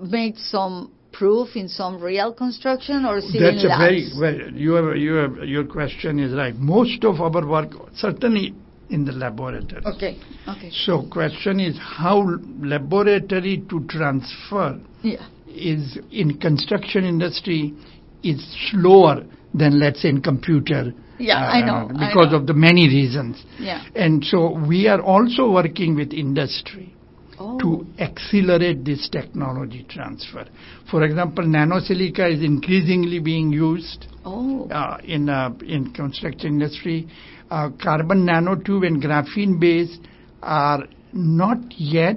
made 0.00 0.36
some 0.36 0.92
proof 1.18 1.56
in 1.56 1.68
some 1.68 2.00
real 2.00 2.32
construction 2.32 3.04
or 3.04 3.20
still 3.20 3.42
That's 3.42 3.64
in 3.64 3.70
a 3.70 3.76
very 3.76 4.10
well. 4.20 4.52
You 4.52 4.72
have, 4.74 4.96
you 4.96 5.12
have, 5.14 5.48
your 5.48 5.64
question 5.64 6.20
is 6.20 6.32
right. 6.32 6.54
Most 6.56 7.04
of 7.04 7.20
our 7.20 7.44
work, 7.46 7.70
certainly 7.94 8.54
in 8.88 9.04
the 9.04 9.12
laboratory. 9.12 9.82
Okay, 9.84 10.16
okay. 10.48 10.70
So 10.70 11.06
question 11.10 11.60
is 11.60 11.76
how 11.78 12.24
laboratory 12.60 13.64
to 13.68 13.84
transfer 13.88 14.80
Yeah. 15.02 15.26
is 15.48 15.98
in 16.12 16.38
construction 16.38 17.04
industry 17.04 17.74
is 18.22 18.40
slower 18.70 19.24
than 19.52 19.78
let's 19.80 20.02
say 20.02 20.10
in 20.10 20.20
computer. 20.22 20.94
Yeah, 21.18 21.34
uh, 21.38 21.50
I 21.50 21.66
know, 21.66 21.90
I 21.98 22.08
Because 22.08 22.30
know. 22.30 22.38
of 22.38 22.46
the 22.46 22.54
many 22.54 22.88
reasons. 22.88 23.44
Yeah. 23.58 23.82
And 23.96 24.24
so 24.24 24.52
we 24.68 24.86
are 24.86 25.00
also 25.00 25.50
working 25.50 25.96
with 25.96 26.12
industry 26.12 26.94
Oh. 27.40 27.56
to 27.60 27.86
accelerate 28.00 28.84
this 28.84 29.08
technology 29.10 29.86
transfer. 29.88 30.44
For 30.90 31.04
example, 31.04 31.44
nanosilica 31.44 32.32
is 32.32 32.42
increasingly 32.42 33.20
being 33.20 33.52
used 33.52 34.06
Oh. 34.24 34.68
uh, 34.70 34.98
in 35.04 35.28
uh, 35.28 35.50
in 35.64 35.92
construction 35.92 36.54
industry. 36.54 37.06
Uh, 37.50 37.70
carbon 37.80 38.26
nanotube 38.26 38.86
and 38.86 39.00
graphene 39.02 39.58
base 39.60 39.98
are 40.42 40.84
not 41.12 41.58
yet, 41.78 42.16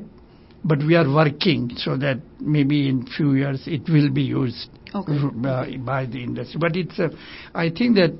but 0.63 0.79
we 0.79 0.95
are 0.95 1.07
working 1.07 1.71
so 1.77 1.95
that 1.97 2.17
maybe 2.39 2.89
in 2.89 3.05
few 3.05 3.33
years 3.33 3.61
it 3.67 3.87
will 3.89 4.09
be 4.09 4.23
used 4.23 4.69
Okay. 4.93 5.13
uh, 5.47 5.65
by 5.85 6.05
the 6.05 6.21
industry. 6.23 6.57
But 6.59 6.75
it's 6.75 6.97
a, 6.99 7.09
I 7.53 7.69
think 7.69 7.95
that 7.95 8.13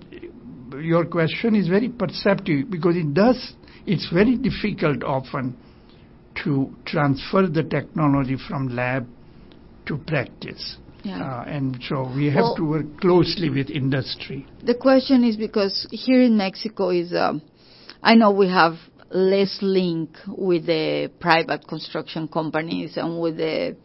your 0.82 1.06
question 1.06 1.56
is 1.56 1.68
very 1.68 1.90
perceptive 1.90 2.70
because 2.70 2.96
it 2.96 3.14
does. 3.14 3.54
It's 3.88 4.08
very 4.14 4.38
difficult 4.38 5.04
often 5.04 5.58
to 6.44 6.74
transfer 6.86 7.48
the 7.48 7.64
technology 7.64 8.38
from 8.48 8.76
lab 8.76 9.08
to 9.86 9.98
practice. 9.98 10.78
Yeah. 11.04 11.20
Uh, 11.22 11.44
and 11.48 11.80
so 11.90 12.12
we 12.16 12.26
have 12.28 12.44
Well- 12.44 12.56
to 12.58 12.66
work 12.66 13.02
closely 13.02 13.50
with 13.50 13.70
industry. 13.70 14.46
The 14.64 14.76
question 14.76 15.24
is 15.24 15.36
because 15.38 15.88
here 15.92 16.22
in 16.22 16.38
Mexico 16.38 16.90
is, 16.90 17.14
um, 17.14 17.42
I 18.04 18.16
know 18.16 18.32
we 18.32 18.48
have 18.50 18.78
less 19.10 19.58
link 19.62 20.10
with 20.28 20.66
the 20.68 21.12
private 21.20 21.68
construction 21.68 22.28
companies 22.28 22.98
and 22.98 23.20
with 23.20 23.38
the 23.38 23.76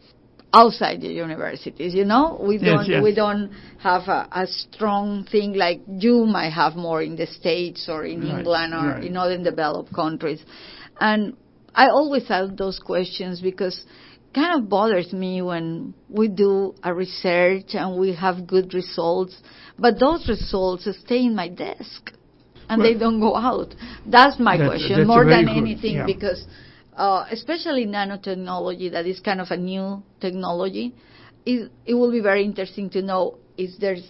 outside 0.53 1.01
the 1.01 1.09
universities. 1.11 1.93
You 1.93 2.05
know, 2.05 2.39
we 2.41 2.55
Yes, 2.57 2.63
don't 2.63 2.87
yes. 2.87 3.03
we 3.03 3.13
don't 3.13 3.51
have 3.79 4.07
a, 4.07 4.27
a 4.31 4.47
strong 4.47 5.25
thing 5.25 5.53
like 5.53 5.81
you 5.87 6.25
might 6.25 6.51
have 6.51 6.75
more 6.75 7.01
in 7.01 7.15
the 7.17 7.27
states 7.27 7.89
or 7.89 8.05
in 8.05 8.21
Right, 8.21 8.39
England 8.39 8.73
or 8.73 8.85
right. 8.91 9.03
in 9.03 9.17
other 9.17 9.37
developed 9.37 9.93
countries. 9.93 10.39
And 11.01 11.33
I 11.77 11.85
always 11.89 12.25
ask 12.29 12.55
those 12.55 12.79
questions 12.79 13.39
because 13.39 13.85
kind 14.33 14.51
of 14.59 14.67
bothers 14.67 15.13
me 15.13 15.41
when 15.41 15.93
we 16.09 16.27
do 16.27 16.73
a 16.83 16.91
research 16.93 17.69
and 17.75 17.99
we 17.99 18.13
have 18.15 18.47
good 18.47 18.73
results, 18.73 19.35
but 19.77 19.99
those 19.99 20.27
results 20.27 20.87
stay 21.05 21.21
in 21.29 21.35
my 21.35 21.49
desk 21.49 22.11
and 22.67 22.81
Well- 22.81 22.87
they 22.93 22.97
don't 23.03 23.19
go 23.19 23.35
out. 23.35 23.75
That's 24.05 24.37
my 24.39 24.57
That- 24.57 24.69
question 24.71 24.97
that's 24.97 25.07
more 25.07 25.23
than 25.25 25.45
good, 25.45 25.57
anything 25.63 25.95
yeah. 25.97 26.05
because 26.13 26.41
uh, 26.97 27.25
especially 27.29 27.85
nanotechnology, 27.85 28.91
that 28.91 29.05
is 29.05 29.19
kind 29.19 29.39
of 29.39 29.51
a 29.51 29.57
new 29.57 30.01
technology, 30.19 30.95
is, 31.45 31.69
it 31.85 31.93
will 31.93 32.11
be 32.11 32.21
very 32.21 32.43
interesting 32.43 32.89
to 32.89 33.03
know 33.03 33.35
if 33.55 33.69
there's 33.79 34.03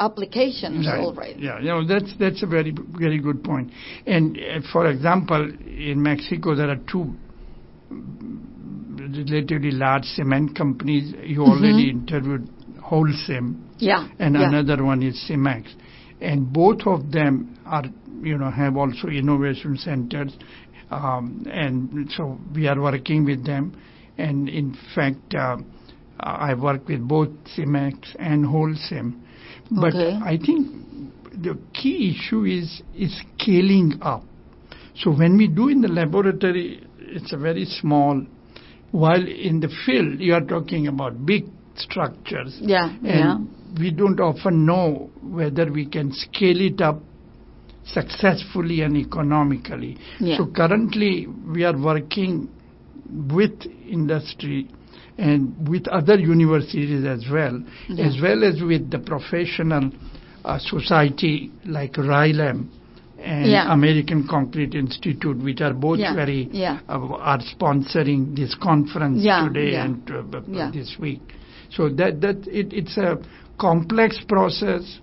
applications 0.00 0.86
Right. 0.86 0.98
already. 1.00 1.40
Yeah, 1.42 1.58
you 1.60 1.66
know, 1.68 1.86
that's 1.86 2.12
that's 2.18 2.42
a 2.42 2.46
very 2.46 2.74
very 2.98 3.18
good 3.18 3.44
point. 3.44 3.70
And 4.06 4.36
uh, 4.38 4.60
for 4.72 4.86
example, 4.90 5.42
in 5.66 6.02
Mexico 6.02 6.54
there 6.54 6.70
are 6.70 6.80
two 6.90 7.14
relatively 7.90 9.70
large 9.70 10.04
cement 10.04 10.56
companies. 10.56 11.14
You 11.24 11.42
already 11.42 11.90
interviewed 11.90 12.48
Holcim, 12.82 13.56
Yeah. 13.78 14.08
and 14.18 14.34
yeah. 14.34 14.48
another 14.48 14.82
one 14.84 15.02
is 15.02 15.14
Cemex, 15.28 15.72
and 16.20 16.52
both 16.52 16.86
of 16.86 17.12
them 17.12 17.56
are 17.66 17.84
you 18.22 18.36
know 18.38 18.50
have 18.50 18.76
also 18.76 19.08
innovation 19.08 19.76
centers, 19.76 20.32
um, 20.90 21.44
and 21.50 22.10
so 22.16 22.38
we 22.54 22.66
are 22.68 22.80
working 22.80 23.24
with 23.24 23.44
them, 23.44 23.76
and 24.18 24.48
in 24.48 24.76
fact. 24.94 25.34
Uh, 25.34 25.58
I 26.22 26.52
work 26.52 26.86
with 26.86 27.08
both 27.08 27.30
Cemex 27.56 28.14
and 28.18 28.44
Holcim, 28.44 29.14
but 29.70 29.94
Okay. 29.94 30.18
I 30.22 30.36
think 30.38 30.66
the 31.42 31.58
key 31.72 32.10
issue 32.14 32.44
is 32.44 32.82
is 32.96 33.12
scaling 33.38 33.98
up. 34.02 34.24
So 34.94 35.10
when 35.10 35.36
we 35.36 35.48
do 35.48 35.68
in 35.68 35.80
the 35.80 35.88
laboratory, 35.88 36.82
it's 36.98 37.32
a 37.32 37.36
very 37.36 37.64
small. 37.64 38.24
While 38.90 39.26
in 39.26 39.60
the 39.60 39.68
field, 39.86 40.20
you 40.20 40.34
are 40.34 40.40
talking 40.40 40.88
about 40.88 41.24
big 41.24 41.44
structures, 41.76 42.58
Yeah, 42.60 42.88
and 42.88 42.98
yeah. 43.04 43.38
we 43.78 43.90
don't 43.92 44.18
often 44.20 44.66
know 44.66 45.10
whether 45.22 45.70
we 45.70 45.86
can 45.86 46.12
scale 46.12 46.60
it 46.60 46.80
up 46.80 47.00
successfully 47.84 48.80
and 48.82 48.96
economically. 48.96 49.96
Yeah. 50.18 50.36
So 50.38 50.46
currently, 50.46 51.26
we 51.26 51.64
are 51.64 51.76
working 51.78 52.48
with 53.32 53.64
industry 53.88 54.68
and 55.20 55.68
with 55.68 55.86
other 55.88 56.18
universities 56.18 57.04
as 57.04 57.24
well, 57.30 57.62
Yeah. 57.88 58.06
as 58.06 58.20
well 58.20 58.42
as 58.42 58.62
with 58.62 58.90
the 58.90 58.98
professional 58.98 59.90
uh, 60.44 60.58
society 60.58 61.50
like 61.66 61.92
RILEM 61.98 62.68
and 63.22 63.50
Yeah. 63.50 63.72
American 63.72 64.26
Concrete 64.26 64.74
Institute, 64.74 65.36
which 65.36 65.60
are 65.60 65.74
both 65.74 65.98
Yeah, 65.98 66.14
very 66.14 66.48
yeah. 66.50 66.78
uh, 66.88 66.98
are 67.30 67.40
sponsoring 67.40 68.34
this 68.34 68.54
conference 68.54 69.22
today 69.22 69.74
and 69.74 70.10
uh, 70.10 70.70
this 70.72 70.96
week. 70.98 71.20
So 71.70 71.88
that 71.90 72.20
that 72.22 72.48
it, 72.48 72.72
it's 72.72 72.96
a 72.96 73.18
complex 73.58 74.18
process 74.26 75.00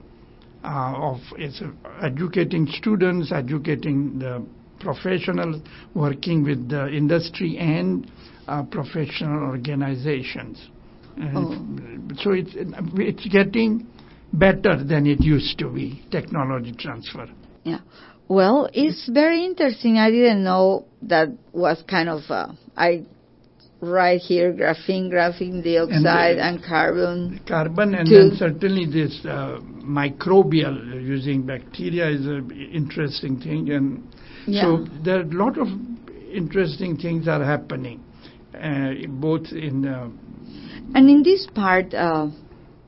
uh, 0.63 0.93
of 1.11 1.19
it's 1.37 1.61
uh, 1.61 1.69
educating 2.01 2.65
students, 2.67 3.31
educating 3.31 4.17
the 4.19 4.41
professionals, 4.79 5.61
working 5.93 6.43
with 6.43 6.69
the 6.69 6.89
industry 6.89 7.57
and 7.57 8.09
uh, 8.47 8.63
professional 8.63 9.43
organizations. 9.43 10.69
Oh. 11.19 11.67
So 12.19 12.31
it's 12.31 12.51
it's 12.55 13.27
getting 13.27 13.87
better 14.33 14.83
than 14.83 15.07
it 15.07 15.21
used 15.21 15.57
to 15.59 15.69
be. 15.69 16.03
Technology 16.11 16.73
transfer. 16.73 17.27
Yeah. 17.63 17.79
Well, 18.27 18.69
it's 18.73 19.09
very 19.11 19.45
interesting. 19.45 19.97
I 19.97 20.11
didn't 20.11 20.43
know 20.43 20.85
that 21.03 21.29
was 21.53 21.83
kind 21.87 22.09
of 22.09 22.21
uh, 22.29 22.51
I 22.75 23.05
right 23.79 24.19
here 24.19 24.53
graphene, 24.53 25.11
graphene 25.11 25.63
dioxide, 25.63 26.37
and, 26.37 26.63
carbon. 26.63 27.39
carbon 27.47 27.93
and 27.93 28.07
then 28.07 28.31
certainly 28.35 28.85
this 28.85 29.19
uh, 29.25 29.59
microbial 29.83 30.93
uh, 30.93 30.95
using 30.97 31.45
bacteria 31.45 32.09
is 32.09 32.25
an 32.25 32.49
interesting 32.73 33.39
thing 33.39 33.69
and 33.69 34.03
Yeah. 34.47 34.63
so 34.63 34.87
there 35.03 35.19
are 35.19 35.21
a 35.21 35.25
lot 35.25 35.57
of 35.59 35.67
interesting 36.33 36.97
things 36.97 37.27
are 37.27 37.43
happening 37.43 37.99
uh, 37.99 38.06
both 38.53 39.51
in 39.51 39.85
uh, 39.85 40.09
And 40.95 41.09
in 41.09 41.23
this 41.23 41.47
part, 41.53 41.93
uh, 41.93 42.29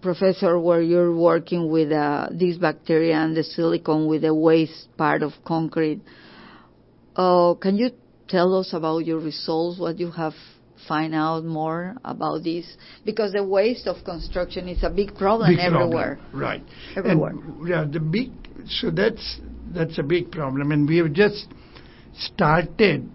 Professor, 0.02 0.58
where 0.60 0.82
you're 0.82 1.13
working 1.13 1.69
with 1.69 1.91
uh, 1.91 2.30
this 2.32 2.58
bacteria 2.58 3.15
and 3.15 3.36
the 3.36 3.43
silicon 3.43 4.08
with 4.08 4.22
the 4.22 4.34
waste 4.34 4.88
part 4.98 5.24
of 5.24 5.34
concrete, 5.45 6.02
uh, 7.15 7.54
can 7.56 7.76
you 7.78 7.91
tell 8.28 8.56
us 8.56 8.74
about 8.74 9.06
your 9.06 9.19
results? 9.19 9.80
What 9.80 10.00
you 10.00 10.12
have 10.12 10.34
find 10.88 11.13
out 11.13 11.43
more 11.43 11.95
about 12.06 12.43
this? 12.43 12.65
Because 13.06 13.34
the 13.34 13.43
waste 13.43 13.88
of 13.88 14.04
construction 14.06 14.67
is 14.69 14.84
a 14.84 14.89
big 14.89 15.15
problem 15.15 15.52
big 15.52 15.60
problem. 15.60 15.84
everywhere. 15.84 16.19
right 16.34 16.63
Everywhere. 16.95 17.32
and 17.32 17.67
yeah 17.67 17.86
the 17.86 18.00
big 18.00 18.32
so 18.67 18.89
that's 18.89 19.39
that's 19.74 20.00
a 20.00 20.04
big 20.04 20.32
problem 20.32 20.72
and 20.72 20.88
we 20.88 20.98
have 20.98 21.12
just 21.13 21.48
started 22.13 23.08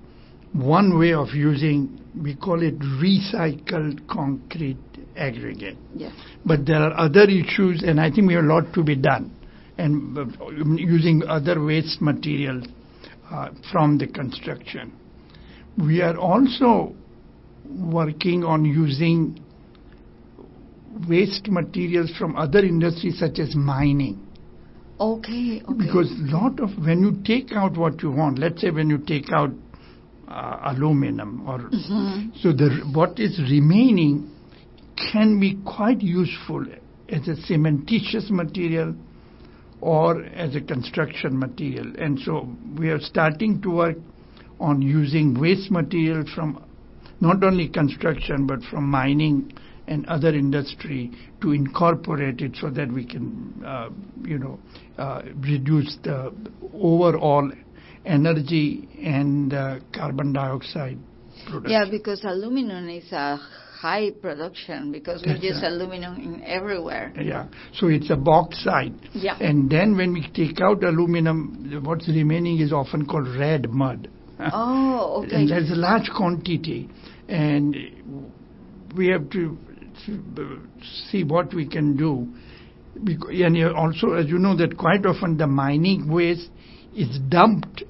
one 0.53 0.99
way 0.99 1.13
of 1.13 1.29
using 1.35 2.04
we 2.21 2.35
call 2.37 2.63
it 2.63 2.79
recycled 2.79 4.07
concrete 4.09 4.79
aggregate 5.17 5.77
Yeah. 5.95 6.11
But 6.45 6.67
there 6.67 6.81
are 6.81 6.93
other 6.99 7.23
issues, 7.23 7.83
and 7.83 8.01
I 8.01 8.11
think 8.11 8.29
we 8.29 8.35
have 8.35 8.45
a 8.45 8.49
lot 8.49 8.73
to 8.75 8.83
be 8.83 8.97
done, 8.97 9.31
and 9.79 10.17
uh, 10.17 10.25
using 10.77 11.23
other 11.29 11.63
waste 11.63 12.01
materials 12.01 12.65
uh, 13.31 13.51
from 13.71 13.99
the 13.99 14.07
construction. 14.07 14.93
We 15.79 16.03
are 16.03 16.17
also 16.17 16.95
working 17.69 18.45
on 18.45 18.65
using 18.65 19.41
waste 21.09 21.49
materials 21.49 22.13
from 22.17 22.37
other 22.37 22.61
industries 22.61 23.19
such 23.19 23.39
as 23.39 23.55
mining. 23.55 24.21
Okay. 25.01 25.63
Okay. 25.63 25.87
Because 25.87 26.11
a 26.11 26.37
lot 26.37 26.61
of 26.61 26.71
when 26.79 27.03
you 27.03 27.21
take 27.25 27.53
out 27.53 27.77
what 27.77 28.03
you 28.03 28.11
want, 28.11 28.39
let's 28.39 28.61
say 28.61 28.71
when 28.71 28.89
you 28.89 28.99
take 28.99 29.33
out 29.33 29.51
uh, 30.29 30.73
aluminum 30.75 31.43
or 31.47 31.59
Mhm. 31.59 32.37
so 32.41 32.53
the 32.53 32.71
what 32.93 33.19
is 33.19 33.39
remaining 33.51 34.31
can 34.97 35.39
be 35.41 35.55
quite 35.65 36.01
useful 36.03 36.65
as 37.09 37.29
a 37.29 37.35
cementitious 37.35 38.31
material 38.31 38.95
or 39.81 40.23
as 40.25 40.55
a 40.57 40.61
construction 40.61 41.39
material. 41.39 41.87
And 41.99 42.19
so 42.21 42.49
we 42.79 42.89
are 42.91 43.01
starting 43.01 43.61
to 43.63 43.71
work 43.71 43.97
on 44.61 44.81
using 44.81 45.35
waste 45.35 45.71
material 45.71 46.25
from 46.35 46.59
not 47.21 47.43
only 47.45 47.69
construction 47.69 48.47
but 48.47 48.63
from 48.63 48.89
mining 48.89 49.53
and 49.87 50.07
other 50.07 50.31
industry 50.31 51.11
to 51.43 51.53
incorporate 51.53 52.41
it 52.41 52.57
so 52.59 52.71
that 52.71 52.91
we 52.91 53.05
can, 53.05 53.63
uh, 53.67 53.91
you 54.25 54.39
know, 54.39 54.59
uh, 54.97 55.21
reduce 55.41 55.97
the 56.03 56.33
overall 56.73 57.51
energy 58.05 58.89
and 59.03 59.53
uh, 59.53 59.79
carbon 59.93 60.33
dioxide 60.33 60.99
production. 61.47 61.71
Yeah, 61.71 61.85
because 61.91 62.23
aluminum 62.25 62.89
is 62.89 63.11
a 63.13 63.37
high 63.85 64.11
production 64.11 64.93
because 64.93 65.23
we 65.27 65.33
That's 65.33 65.45
use 65.45 65.61
right. 65.63 65.73
aluminum 65.73 66.17
in 66.17 66.43
everywhere. 66.43 67.13
Yeah. 67.21 67.49
So 67.75 67.89
it's 67.89 68.11
a 68.11 68.17
bauxite. 68.17 68.95
Yeah. 69.13 69.37
And 69.39 69.71
then 69.71 69.97
when 69.97 70.13
we 70.13 70.27
take 70.35 70.61
out 70.61 70.83
aluminum, 70.83 71.83
what's 71.85 72.09
remaining 72.09 72.61
is 72.61 72.73
often 72.73 73.07
called 73.07 73.29
red 73.29 73.69
mud. 73.71 74.09
Oh, 74.41 75.23
okay. 75.27 75.37
And 75.37 75.51
there's 75.51 75.71
a 75.71 75.75
large 75.75 76.09
quantity. 76.17 76.89
And 77.29 77.77
we 78.97 79.09
have 79.09 79.29
to 79.31 79.59
to 80.07 80.61
see 81.11 81.25
what 81.25 81.55
we 81.55 81.67
can 81.69 81.97
do. 81.97 82.29
And 82.97 83.77
also, 83.77 84.13
as 84.13 84.27
you 84.29 84.39
know, 84.39 84.57
that 84.57 84.77
quite 84.77 85.05
often 85.05 85.37
the 85.37 85.47
mining 85.47 86.11
waste 86.11 86.49
is 86.95 87.19
dumped 87.29 87.83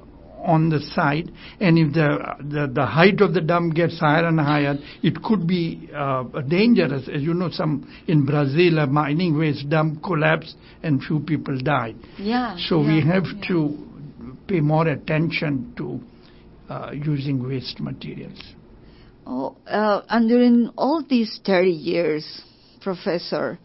on 0.44 0.68
the 0.68 0.80
side, 0.80 1.30
and 1.60 1.78
if 1.78 1.92
the 1.92 2.18
the, 2.40 2.70
the 2.72 2.86
height 2.86 3.20
of 3.20 3.34
the 3.34 3.40
dump 3.40 3.74
gets 3.74 3.98
higher 3.98 4.26
and 4.26 4.38
higher, 4.38 4.76
it 5.02 5.22
could 5.22 5.46
be 5.46 5.90
uh, 5.94 6.24
dangerous. 6.48 7.08
As 7.08 7.22
you 7.22 7.34
know, 7.34 7.50
some 7.50 7.90
in 8.06 8.24
Brazil, 8.24 8.78
a 8.78 8.86
mining 8.86 9.36
waste 9.38 9.68
dump 9.68 10.02
collapsed 10.02 10.56
and 10.82 11.02
few 11.02 11.20
people 11.20 11.58
died. 11.58 11.96
yeah. 12.18 12.56
So 12.68 12.78
we 12.78 13.00
have 13.00 13.24
yeah. 13.24 13.48
to 13.48 13.78
pay 14.46 14.60
more 14.60 14.86
attention 14.86 15.74
to 15.76 16.00
uh, 16.68 16.90
using 16.92 17.46
waste 17.46 17.80
materials. 17.80 18.40
Oh, 19.26 19.56
uh, 19.66 20.02
and 20.08 20.28
during 20.28 20.70
all 20.76 21.02
these 21.08 21.40
30 21.46 21.70
years, 21.70 22.42
Professor, 22.82 23.58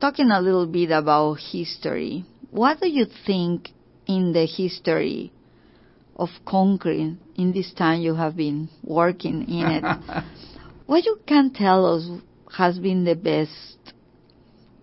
talking 0.00 0.30
a 0.30 0.40
little 0.40 0.66
bit 0.66 0.90
about 0.90 1.38
history, 1.52 2.24
what 2.50 2.80
do 2.80 2.88
you 2.88 3.04
think 3.26 3.68
in 4.06 4.32
the 4.32 4.46
history 4.46 5.30
of 6.16 6.28
concrete 6.46 7.16
in 7.36 7.52
this 7.52 7.72
time 7.74 8.00
you 8.00 8.14
have 8.14 8.36
been 8.36 8.68
working 8.84 9.42
in 9.48 9.66
it? 9.68 9.84
what 10.86 11.04
you 11.04 11.18
can 11.26 11.52
tell 11.52 11.86
us 11.94 12.08
has 12.56 12.78
been 12.78 13.04
the 13.04 13.14
best 13.14 13.76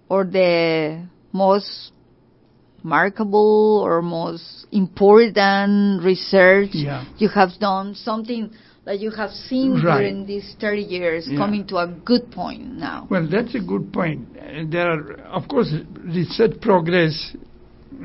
or 0.09 0.23
the 0.23 1.05
most 1.33 1.91
remarkable 2.83 3.81
or 3.83 4.01
most 4.01 4.65
important 4.71 6.03
research 6.03 6.69
Yeah. 6.73 7.03
you 7.17 7.27
have 7.29 7.49
done 7.59 7.95
something 7.95 8.51
that 8.85 8.99
you 9.01 9.11
have 9.11 9.31
seen 9.31 9.73
Right. 9.73 9.99
during 9.99 10.25
these 10.25 10.55
30 10.59 10.81
years 10.81 11.27
Yeah. 11.27 11.37
coming 11.37 11.67
to 11.67 11.77
a 11.77 11.87
good 11.87 12.31
point 12.31 12.77
now? 12.77 13.05
Well, 13.09 13.27
that's 13.27 13.53
a 13.55 13.59
good 13.59 13.91
point. 13.91 14.33
There 14.71 14.87
are, 14.89 15.11
of 15.37 15.47
course, 15.49 15.73
research 16.05 16.61
progress 16.61 17.35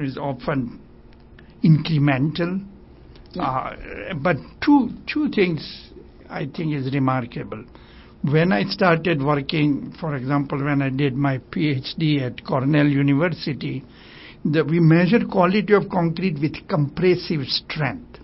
is 0.00 0.18
often 0.18 0.80
incremental. 1.62 2.64
Uh, 3.38 3.74
but 4.22 4.36
two 4.64 4.90
two 5.12 5.28
things 5.30 5.90
I 6.28 6.46
think 6.46 6.74
is 6.74 6.92
remarkable. 6.92 7.64
When 8.22 8.52
I 8.52 8.64
started 8.64 9.20
working, 9.22 9.92
for 10.00 10.14
example, 10.16 10.62
when 10.62 10.80
I 10.80 10.90
did 10.90 11.14
my 11.14 11.38
PhD 11.38 12.22
at 12.22 12.44
Cornell 12.44 12.86
University, 12.86 13.84
the, 14.44 14.64
we 14.64 14.78
measure 14.80 15.24
quality 15.30 15.72
of 15.74 15.88
concrete 15.90 16.38
with 16.40 16.54
compressive 16.68 17.42
strength, 17.46 18.18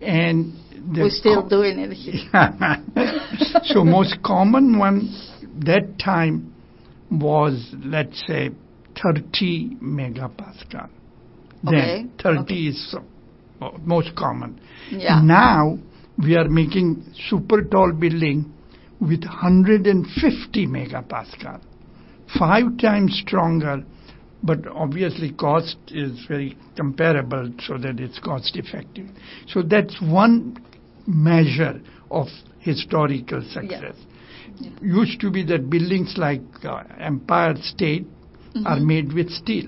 and 0.00 0.52
We're 0.96 1.10
still 1.10 1.42
co- 1.42 1.48
doing 1.48 1.78
it 1.78 1.92
here. 1.92 3.62
so 3.64 3.84
most 3.84 4.16
common 4.24 4.78
one 4.78 5.08
that 5.64 5.98
time 5.98 6.52
was 7.10 7.72
let's 7.84 8.22
say 8.26 8.50
30 9.02 9.76
megapascal. 9.82 10.88
Okay, 11.66 12.04
Then 12.08 12.12
30 12.22 12.40
okay. 12.40 12.54
is 12.54 12.96
most 13.84 14.14
common. 14.16 14.60
Yeah. 14.90 15.20
Now 15.22 15.78
we 16.18 16.36
are 16.36 16.48
making 16.48 17.04
super 17.28 17.62
tall 17.62 17.92
building 17.92 18.52
with 19.00 19.24
150 19.24 20.66
megapascal, 20.66 21.60
five 22.38 22.78
times 22.78 23.20
stronger, 23.26 23.82
but 24.42 24.66
obviously 24.68 25.32
cost 25.32 25.76
is 25.88 26.24
very 26.28 26.56
comparable 26.76 27.52
so 27.66 27.78
that 27.78 27.98
it's 28.00 28.18
cost 28.20 28.56
effective. 28.56 29.06
So 29.48 29.62
that's 29.62 30.00
one 30.00 30.56
measure 31.06 31.80
of 32.10 32.28
historical 32.60 33.42
success. 33.42 33.96
Yeah. 34.60 34.70
Used 34.82 35.20
to 35.20 35.30
be 35.30 35.44
that 35.46 35.68
buildings 35.70 36.14
like 36.16 36.42
uh, 36.64 36.82
Empire 37.00 37.54
State 37.60 38.06
are 38.66 38.78
made 38.78 39.12
with 39.12 39.30
steel, 39.30 39.66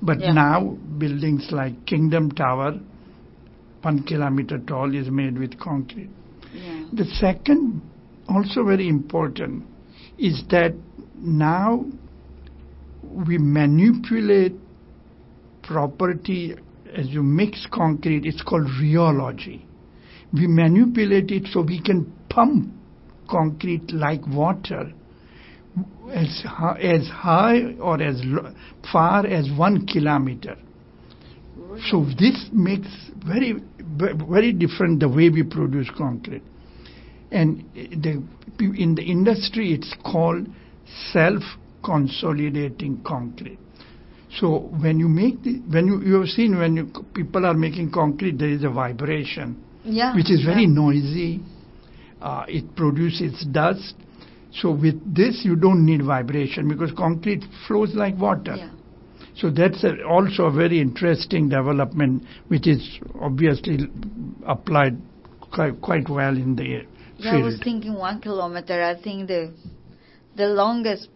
but 0.00 0.18
Mm-hmm. 0.18 0.22
Yeah. 0.22 0.32
now 0.32 0.78
buildings 0.98 1.48
like 1.50 1.84
Kingdom 1.86 2.30
Tower, 2.30 2.78
one 3.82 4.02
kilometer 4.02 4.58
tall, 4.58 4.94
is 4.94 5.10
made 5.10 5.38
with 5.38 5.58
concrete. 5.58 6.10
Yeah. 6.52 6.86
The 6.92 7.04
second, 7.04 7.82
also 8.28 8.64
very 8.64 8.88
important, 8.88 9.64
is 10.18 10.42
that 10.50 10.74
now 11.16 11.84
we 13.02 13.38
manipulate 13.38 14.54
property 15.62 16.54
as 16.94 17.08
you 17.08 17.22
mix 17.22 17.66
concrete. 17.72 18.26
It's 18.26 18.42
called 18.42 18.66
rheology. 18.80 19.62
We 20.32 20.46
manipulate 20.46 21.30
it 21.30 21.48
so 21.52 21.62
we 21.62 21.80
can 21.80 22.12
pump 22.28 22.72
concrete 23.28 23.92
like 23.92 24.26
water 24.26 24.92
as 26.12 26.44
as 26.80 27.08
high 27.08 27.74
or 27.80 28.02
as 28.02 28.22
far 28.92 29.26
as 29.26 29.48
one 29.56 29.86
kilometer. 29.86 30.56
So 31.90 32.04
this 32.18 32.48
makes 32.52 32.88
very 33.24 33.62
very 34.00 34.52
different 34.52 35.00
the 35.00 35.08
way 35.08 35.28
we 35.30 35.42
produce 35.42 35.88
concrete. 35.96 36.42
And 37.30 37.64
the, 37.74 38.22
in 38.58 38.94
the 38.96 39.02
industry, 39.02 39.72
it's 39.72 39.94
called 40.04 40.46
self-consolidating 41.12 43.02
concrete. 43.06 43.58
So 44.38 44.70
when 44.80 44.98
you 44.98 45.08
make 45.08 45.42
the, 45.42 45.60
when 45.70 45.86
you, 45.86 46.00
you 46.02 46.20
have 46.20 46.28
seen 46.28 46.58
when 46.58 46.76
you, 46.76 46.90
people 47.14 47.46
are 47.46 47.54
making 47.54 47.90
concrete, 47.92 48.38
there 48.38 48.50
is 48.50 48.64
a 48.64 48.70
vibration, 48.70 49.62
Yeah. 49.84 50.14
which 50.14 50.30
is 50.30 50.44
very 50.44 50.62
yeah. 50.62 50.68
noisy. 50.68 51.40
Uh, 52.20 52.44
it 52.48 52.74
produces 52.76 53.44
dust. 53.50 53.94
So 54.52 54.72
with 54.72 55.14
this, 55.14 55.42
you 55.44 55.56
don't 55.56 55.84
need 55.86 56.02
vibration 56.04 56.68
because 56.68 56.92
concrete 56.96 57.44
flows 57.66 57.94
like 57.94 58.16
water. 58.18 58.56
Yeah. 58.56 58.70
So 59.40 59.48
that's 59.48 59.82
a, 59.84 60.02
also 60.04 60.44
a 60.44 60.52
very 60.52 60.80
interesting 60.80 61.48
development, 61.48 62.24
which 62.48 62.66
is 62.66 62.98
obviously 63.18 63.88
applied 64.46 64.98
quite, 65.50 65.80
quite 65.80 66.10
well 66.10 66.36
in 66.36 66.56
the 66.56 66.84
Yeah, 67.16 67.36
I 67.36 67.42
was 67.42 67.58
thinking 67.62 67.94
one 67.94 68.20
kilometer. 68.20 68.82
I 68.82 69.00
think 69.00 69.28
the 69.28 69.52
the 70.36 70.46
longest 70.46 71.08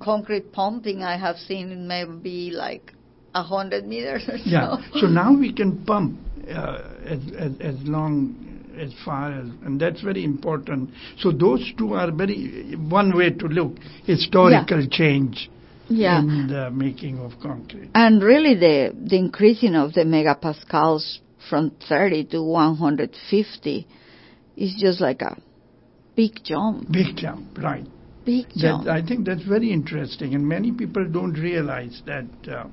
concrete 0.00 0.52
pumping 0.52 1.02
I 1.02 1.18
have 1.18 1.36
seen 1.36 1.86
may 1.86 2.04
be 2.04 2.50
like 2.50 2.92
a 3.34 3.42
hundred 3.42 3.86
meters 3.86 4.24
or 4.26 4.38
so. 4.38 4.44
Yeah. 4.46 4.76
So 4.94 5.06
now 5.20 5.36
we 5.36 5.52
can 5.52 5.84
pump 5.84 6.18
uh, 6.48 6.78
as, 7.04 7.20
as 7.38 7.52
as 7.60 7.76
long 7.82 8.46
as 8.78 8.94
far 9.04 9.32
as, 9.32 9.46
and 9.64 9.78
that's 9.78 10.00
very 10.00 10.24
important. 10.24 10.88
So 11.18 11.30
those 11.30 11.72
two 11.76 11.92
are 11.92 12.10
very 12.10 12.74
one 12.88 13.14
way 13.14 13.30
to 13.30 13.46
look 13.46 13.76
historical 14.06 14.86
change 14.90 15.50
yeah. 15.90 16.20
in 16.20 16.46
the 16.46 16.70
making 16.70 17.18
of 17.18 17.32
concrete. 17.42 17.90
And 17.94 18.22
really, 18.22 18.54
the 18.54 18.94
the 18.94 19.18
increasing 19.18 19.74
of 19.74 19.92
the 19.92 20.02
megapascals 20.02 21.18
from 21.48 21.72
30 21.88 22.24
to 22.26 22.42
150 22.42 23.86
is 24.56 24.76
just 24.78 25.00
like 25.00 25.22
a 25.22 25.36
big 26.14 26.42
jump. 26.44 26.90
Big 26.90 27.16
jump, 27.16 27.58
right? 27.58 27.86
Big 28.24 28.46
jump. 28.56 28.84
That, 28.84 28.92
I 28.92 29.02
think 29.02 29.26
that's 29.26 29.42
very 29.42 29.72
interesting, 29.72 30.34
and 30.34 30.46
many 30.46 30.72
people 30.72 31.06
don't 31.10 31.34
realize 31.34 32.02
that. 32.06 32.26
Uh, 32.48 32.68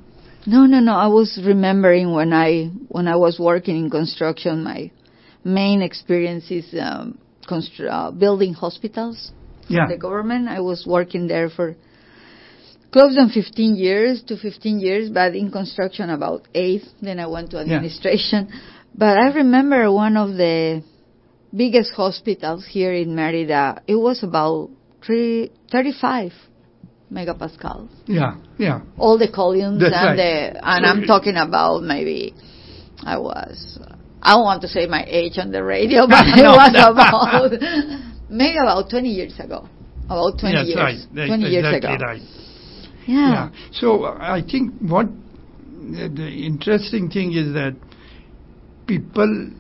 No, 0.46 0.66
no, 0.66 0.80
no. 0.80 0.94
I 0.94 1.08
was 1.08 1.40
remembering 1.44 2.14
when 2.14 2.32
I 2.32 2.72
when 2.90 3.08
I 3.08 3.16
was 3.16 3.40
working 3.40 3.78
in 3.78 3.90
construction, 3.90 4.64
my 4.64 4.92
main 5.44 5.82
experience 5.82 6.52
is 6.52 6.66
um, 6.80 7.18
constru- 7.50 7.92
uh, 7.92 8.12
building 8.12 8.54
hospitals. 8.54 9.32
yeah, 9.68 9.88
The 9.90 9.98
government. 9.98 10.48
I 10.48 10.62
was 10.62 10.86
working 10.86 11.28
there 11.28 11.50
for 11.50 11.76
close 12.92 13.18
on 13.18 13.30
15 13.30 13.76
years 13.76 14.24
to 14.28 14.38
15 14.38 14.80
years, 14.80 15.10
but 15.10 15.36
in 15.36 15.52
construction 15.52 16.10
about 16.10 16.48
eight. 16.54 16.84
Then 17.02 17.20
I 17.20 17.28
went 17.28 17.52
to 17.52 17.60
administration. 17.60 18.50
But 18.96 19.18
I 19.18 19.34
remember 19.34 19.92
one 19.92 20.18
of 20.18 20.30
the 20.36 20.84
biggest 21.56 21.94
hospitals 21.94 22.66
here 22.70 22.94
in 22.94 23.16
Merida. 23.16 23.82
It 23.88 23.96
was 23.96 24.24
about 24.24 24.70
three, 25.06 25.52
35 25.72 26.32
megapascals 27.12 27.88
yeah, 28.06 28.36
yeah. 28.58 28.82
all 28.98 29.18
the 29.18 29.32
columns 29.34 29.80
That's 29.80 29.96
and 29.96 30.20
right. 30.20 30.52
the 30.54 30.60
and 30.62 30.86
I'm 30.86 31.04
talking 31.04 31.38
about 31.38 31.82
maybe 31.82 32.36
I 33.02 33.18
was 33.18 33.80
I 34.22 34.34
don't 34.34 34.44
want 34.44 34.62
to 34.64 34.68
say 34.68 34.88
my 34.88 35.06
age 35.08 35.38
on 35.38 35.52
the 35.52 35.64
radio, 35.64 36.08
but 36.10 36.26
it 36.36 36.44
was 36.44 36.74
about 36.76 37.52
maybe 38.30 38.58
about 38.58 38.90
20 38.90 39.08
years 39.10 39.40
ago. 39.40 39.70
About 40.06 40.40
20 40.40 40.56
That's 40.56 40.68
years. 40.68 40.78
right. 40.78 41.00
That's 41.14 41.30
20 41.30 41.44
years 41.46 41.66
exactly 41.66 41.96
ago. 41.96 42.06
right. 42.06 42.22
Yeah. 43.08 43.32
Yeah. 43.32 43.50
So 43.72 44.04
uh, 44.04 44.18
I 44.20 44.42
think 44.50 44.74
what 44.82 45.08
the 45.92 46.28
interesting 46.28 47.10
thing 47.10 47.34
is 47.34 47.54
that 47.54 47.76
people 48.86 49.52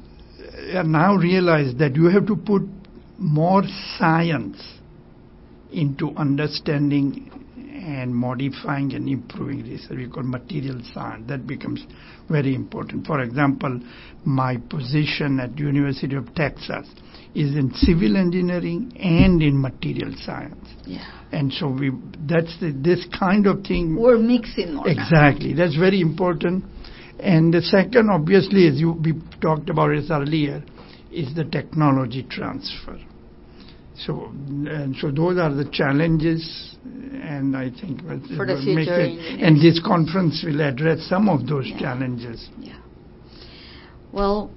uh, 0.73 0.83
now 0.83 1.15
realize 1.15 1.73
that 1.79 1.95
you 1.95 2.05
have 2.05 2.27
to 2.27 2.35
put 2.35 2.63
more 3.17 3.63
science 3.97 4.61
into 5.71 6.11
understanding 6.15 7.31
and 7.87 8.13
modifying 8.13 8.93
and 8.93 9.07
improving 9.07 9.63
research. 9.63 9.97
We 9.97 10.09
call 10.09 10.23
material 10.23 10.81
science. 10.93 11.23
That 11.29 11.47
becomes 11.47 11.85
very 12.29 12.53
important. 12.53 13.07
For 13.07 13.21
example, 13.21 13.79
my 14.25 14.57
position 14.57 15.39
at 15.39 15.57
University 15.57 16.17
of 16.17 16.35
Texas 16.35 16.85
is 17.33 17.55
in 17.55 17.71
civil 17.75 18.17
engineering 18.17 18.91
and 18.99 19.41
in 19.41 19.61
material 19.61 20.13
science. 20.17 20.67
Yeah. 20.85 21.05
And 21.31 21.53
so 21.53 21.69
we 21.69 21.91
that's 22.27 22.59
the, 22.59 22.73
this 22.75 23.07
kind 23.17 23.47
of 23.47 23.63
thing 23.63 23.95
We're 23.95 24.17
mixing 24.17 24.73
more 24.75 24.85
now. 24.85 24.91
exactly 24.91 25.53
that's 25.53 25.77
very 25.77 26.01
important. 26.01 26.65
And 27.19 27.53
the 27.53 27.61
second, 27.61 28.09
obviously, 28.11 28.67
as 28.67 28.79
you 28.79 28.91
we 28.91 29.13
talked 29.41 29.69
about 29.69 29.91
it 29.91 30.11
earlier, 30.11 30.61
is 31.11 31.33
the 31.35 31.45
technology 31.45 32.23
transfer. 32.29 32.99
So 34.05 34.25
and 34.29 34.95
so 35.01 35.09
those 35.11 35.37
are 35.39 35.53
the 35.53 35.65
challenges, 35.71 36.77
and 36.85 37.57
I 37.57 37.69
think 37.71 38.01
For 38.37 38.45
the 38.45 38.61
future 38.63 39.01
it- 39.01 39.41
and 39.41 39.59
this 39.59 39.79
conference 39.83 40.43
will 40.45 40.61
address 40.61 41.01
some 41.09 41.27
of 41.29 41.47
those 41.47 41.65
Yeah. 41.67 41.79
challenges. 41.79 42.49
Yeah. 42.59 42.73
Well, 44.11 44.51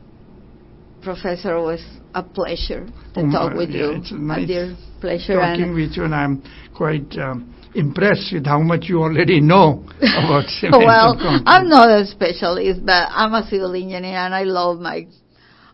Professor, 1.02 1.56
it 1.56 1.62
was 1.62 1.82
a 2.14 2.22
pleasure 2.22 2.86
to 3.14 3.20
Oh, 3.20 3.30
talk 3.30 3.54
with 3.54 3.70
yeah, 3.70 3.84
you. 3.84 3.90
it's 3.92 4.10
a 4.10 4.14
nice 4.18 4.46
dear 4.46 4.76
pleasure. 5.00 5.34
Talking 5.40 5.72
with 5.72 5.96
you, 5.96 6.04
and 6.04 6.14
I'm 6.14 6.42
quite 6.74 7.16
um, 7.18 7.54
impressed 7.74 8.32
with 8.34 8.44
how 8.46 8.60
much 8.60 8.88
you 8.90 9.00
already 9.00 9.40
know 9.40 9.82
about 10.02 10.44
cement 10.50 10.84
well. 10.84 11.16
I'm 11.46 11.68
not 11.68 11.88
a 11.88 12.04
specialist, 12.04 12.84
but 12.84 13.08
I'm 13.10 13.32
a 13.32 13.44
civil 13.48 13.74
engineer 13.74 14.18
and 14.18 14.34
I 14.34 14.42
love 14.44 14.78
my 14.80 15.06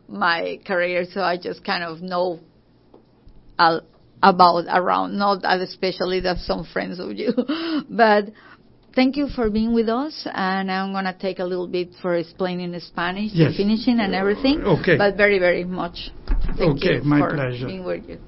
my 0.08 0.60
career, 0.64 1.04
so 1.12 1.20
I 1.20 1.36
just 1.36 1.64
kind 1.64 1.82
of 1.82 2.00
know 2.00 2.38
al- 3.58 3.82
about 4.22 4.64
around, 4.68 5.16
not 5.18 5.40
especially 5.44 6.20
that 6.20 6.38
some 6.38 6.64
friends 6.64 6.98
of 6.98 7.12
you. 7.12 7.32
but 7.90 8.26
thank 8.94 9.16
you 9.16 9.28
for 9.28 9.50
being 9.50 9.74
with 9.74 9.88
us, 9.88 10.26
and 10.32 10.70
I'm 10.70 10.92
going 10.92 11.04
to 11.04 11.16
take 11.18 11.38
a 11.38 11.44
little 11.44 11.68
bit 11.68 11.90
for 12.00 12.14
explaining 12.16 12.72
in 12.74 12.80
Spanish, 12.80 13.32
Yes. 13.34 13.56
finishing 13.56 14.00
and 14.00 14.14
everything. 14.14 14.62
Okay. 14.64 14.96
But 14.96 15.16
very, 15.16 15.38
very 15.38 15.64
much. 15.64 16.10
Thank 16.56 16.78
Okay, 16.78 16.94
you 16.96 17.02
my 17.02 17.18
for 17.20 17.34
pleasure. 17.34 17.66
being 17.66 17.84
with 17.84 18.08
you. 18.08 18.18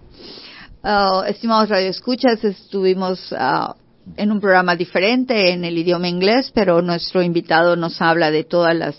Uh, 0.85 1.23
estimados 1.27 1.69
radioescuchas, 1.71 2.45
estuvimos 2.45 3.33
ah, 3.37 3.75
en 4.17 4.31
un 4.31 4.41
programa 4.41 4.77
diferente 4.77 5.51
en 5.53 5.65
el 5.65 5.77
idioma 5.77 6.09
inglés, 6.09 6.53
pero 6.55 6.81
nuestro 6.83 7.23
invitado 7.23 7.75
nos 7.77 8.01
habla 8.01 8.31
de 8.31 8.45
todas 8.45 8.77
las 8.77 8.97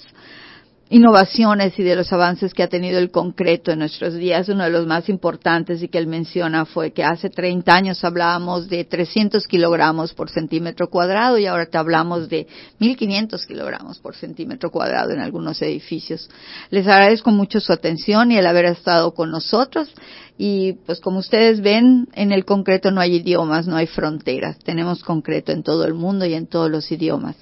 innovaciones 0.89 1.77
y 1.77 1.83
de 1.83 1.95
los 1.95 2.11
avances 2.11 2.53
que 2.53 2.63
ha 2.63 2.67
tenido 2.67 2.97
el 2.97 3.11
concreto 3.11 3.71
en 3.71 3.79
nuestros 3.79 4.15
días. 4.15 4.49
Uno 4.49 4.63
de 4.63 4.71
los 4.71 4.87
más 4.87 5.07
importantes 5.07 5.83
y 5.83 5.87
que 5.87 5.99
él 5.99 6.07
menciona 6.07 6.65
fue 6.65 6.91
que 6.91 7.03
hace 7.03 7.29
30 7.29 7.73
años 7.73 8.03
hablábamos 8.03 8.69
de 8.69 8.85
300 8.85 9.45
kilogramos 9.47 10.13
por 10.13 10.31
centímetro 10.31 10.89
cuadrado 10.89 11.37
y 11.37 11.45
ahora 11.45 11.67
te 11.67 11.77
hablamos 11.77 12.27
de 12.27 12.47
1500 12.79 13.45
kilogramos 13.45 13.99
por 13.99 14.15
centímetro 14.15 14.71
cuadrado 14.71 15.11
en 15.11 15.19
algunos 15.19 15.61
edificios. 15.61 16.27
Les 16.71 16.87
agradezco 16.87 17.29
mucho 17.29 17.59
su 17.59 17.71
atención 17.71 18.31
y 18.31 18.37
el 18.37 18.47
haber 18.47 18.65
estado 18.65 19.13
con 19.13 19.29
nosotros. 19.29 19.93
Y 20.41 20.73
pues 20.85 21.01
como 21.01 21.19
ustedes 21.19 21.61
ven, 21.61 22.07
en 22.13 22.31
el 22.31 22.45
concreto 22.45 22.91
no 22.91 23.01
hay 23.01 23.17
idiomas, 23.17 23.67
no 23.67 23.75
hay 23.75 23.87
fronteras. 23.87 24.57
Tenemos 24.59 25.03
concreto 25.03 25.51
en 25.51 25.63
todo 25.63 25.85
el 25.85 25.93
mundo 25.93 26.25
y 26.25 26.33
en 26.33 26.47
todos 26.47 26.71
los 26.71 26.89
idiomas. 26.91 27.35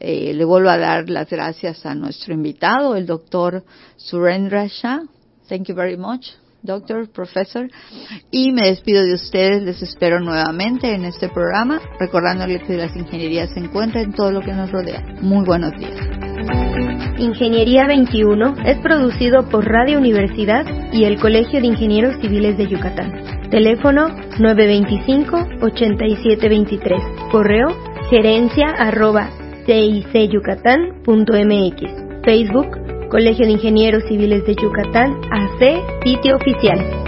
Eh, 0.00 0.32
le 0.34 0.44
vuelvo 0.44 0.70
a 0.70 0.78
dar 0.78 1.10
las 1.10 1.28
gracias 1.28 1.84
a 1.84 1.94
nuestro 1.94 2.32
invitado, 2.32 2.96
el 2.96 3.04
doctor 3.06 3.64
Surendra 3.96 4.66
Shah. 4.66 5.02
Thank 5.48 5.68
you 5.68 5.74
very 5.74 5.96
much, 5.96 6.28
doctor, 6.62 7.10
professor. 7.10 7.68
Y 8.30 8.52
me 8.52 8.68
despido 8.68 9.02
de 9.02 9.14
ustedes, 9.14 9.62
les 9.62 9.82
espero 9.82 10.20
nuevamente 10.20 10.94
en 10.94 11.04
este 11.04 11.28
programa, 11.28 11.80
recordándoles 11.98 12.62
que 12.62 12.76
las 12.76 12.94
ingenierías 12.94 13.50
se 13.50 13.58
encuentran 13.60 14.04
en 14.04 14.12
todo 14.12 14.30
lo 14.30 14.40
que 14.40 14.52
nos 14.52 14.70
rodea. 14.70 15.02
Muy 15.20 15.44
buenos 15.44 15.72
días. 15.72 15.96
Ingeniería 17.18 17.88
21 17.88 18.54
es 18.64 18.78
producido 18.78 19.48
por 19.48 19.64
Radio 19.64 19.98
Universidad 19.98 20.64
y 20.92 21.02
el 21.04 21.18
Colegio 21.18 21.60
de 21.60 21.66
Ingenieros 21.66 22.20
Civiles 22.20 22.56
de 22.56 22.68
Yucatán. 22.68 23.50
Teléfono 23.50 24.10
925-8723. 24.38 27.30
Correo 27.32 27.76
gerencia 28.10 28.68
arroba 28.68 29.47
cicyucatán.mx. 29.68 32.24
Facebook 32.24 32.68
Colegio 33.10 33.44
de 33.46 33.52
Ingenieros 33.52 34.02
Civiles 34.08 34.46
de 34.46 34.54
Yucatán 34.54 35.20
AC, 35.30 35.60
sitio 36.04 36.36
oficial. 36.36 37.07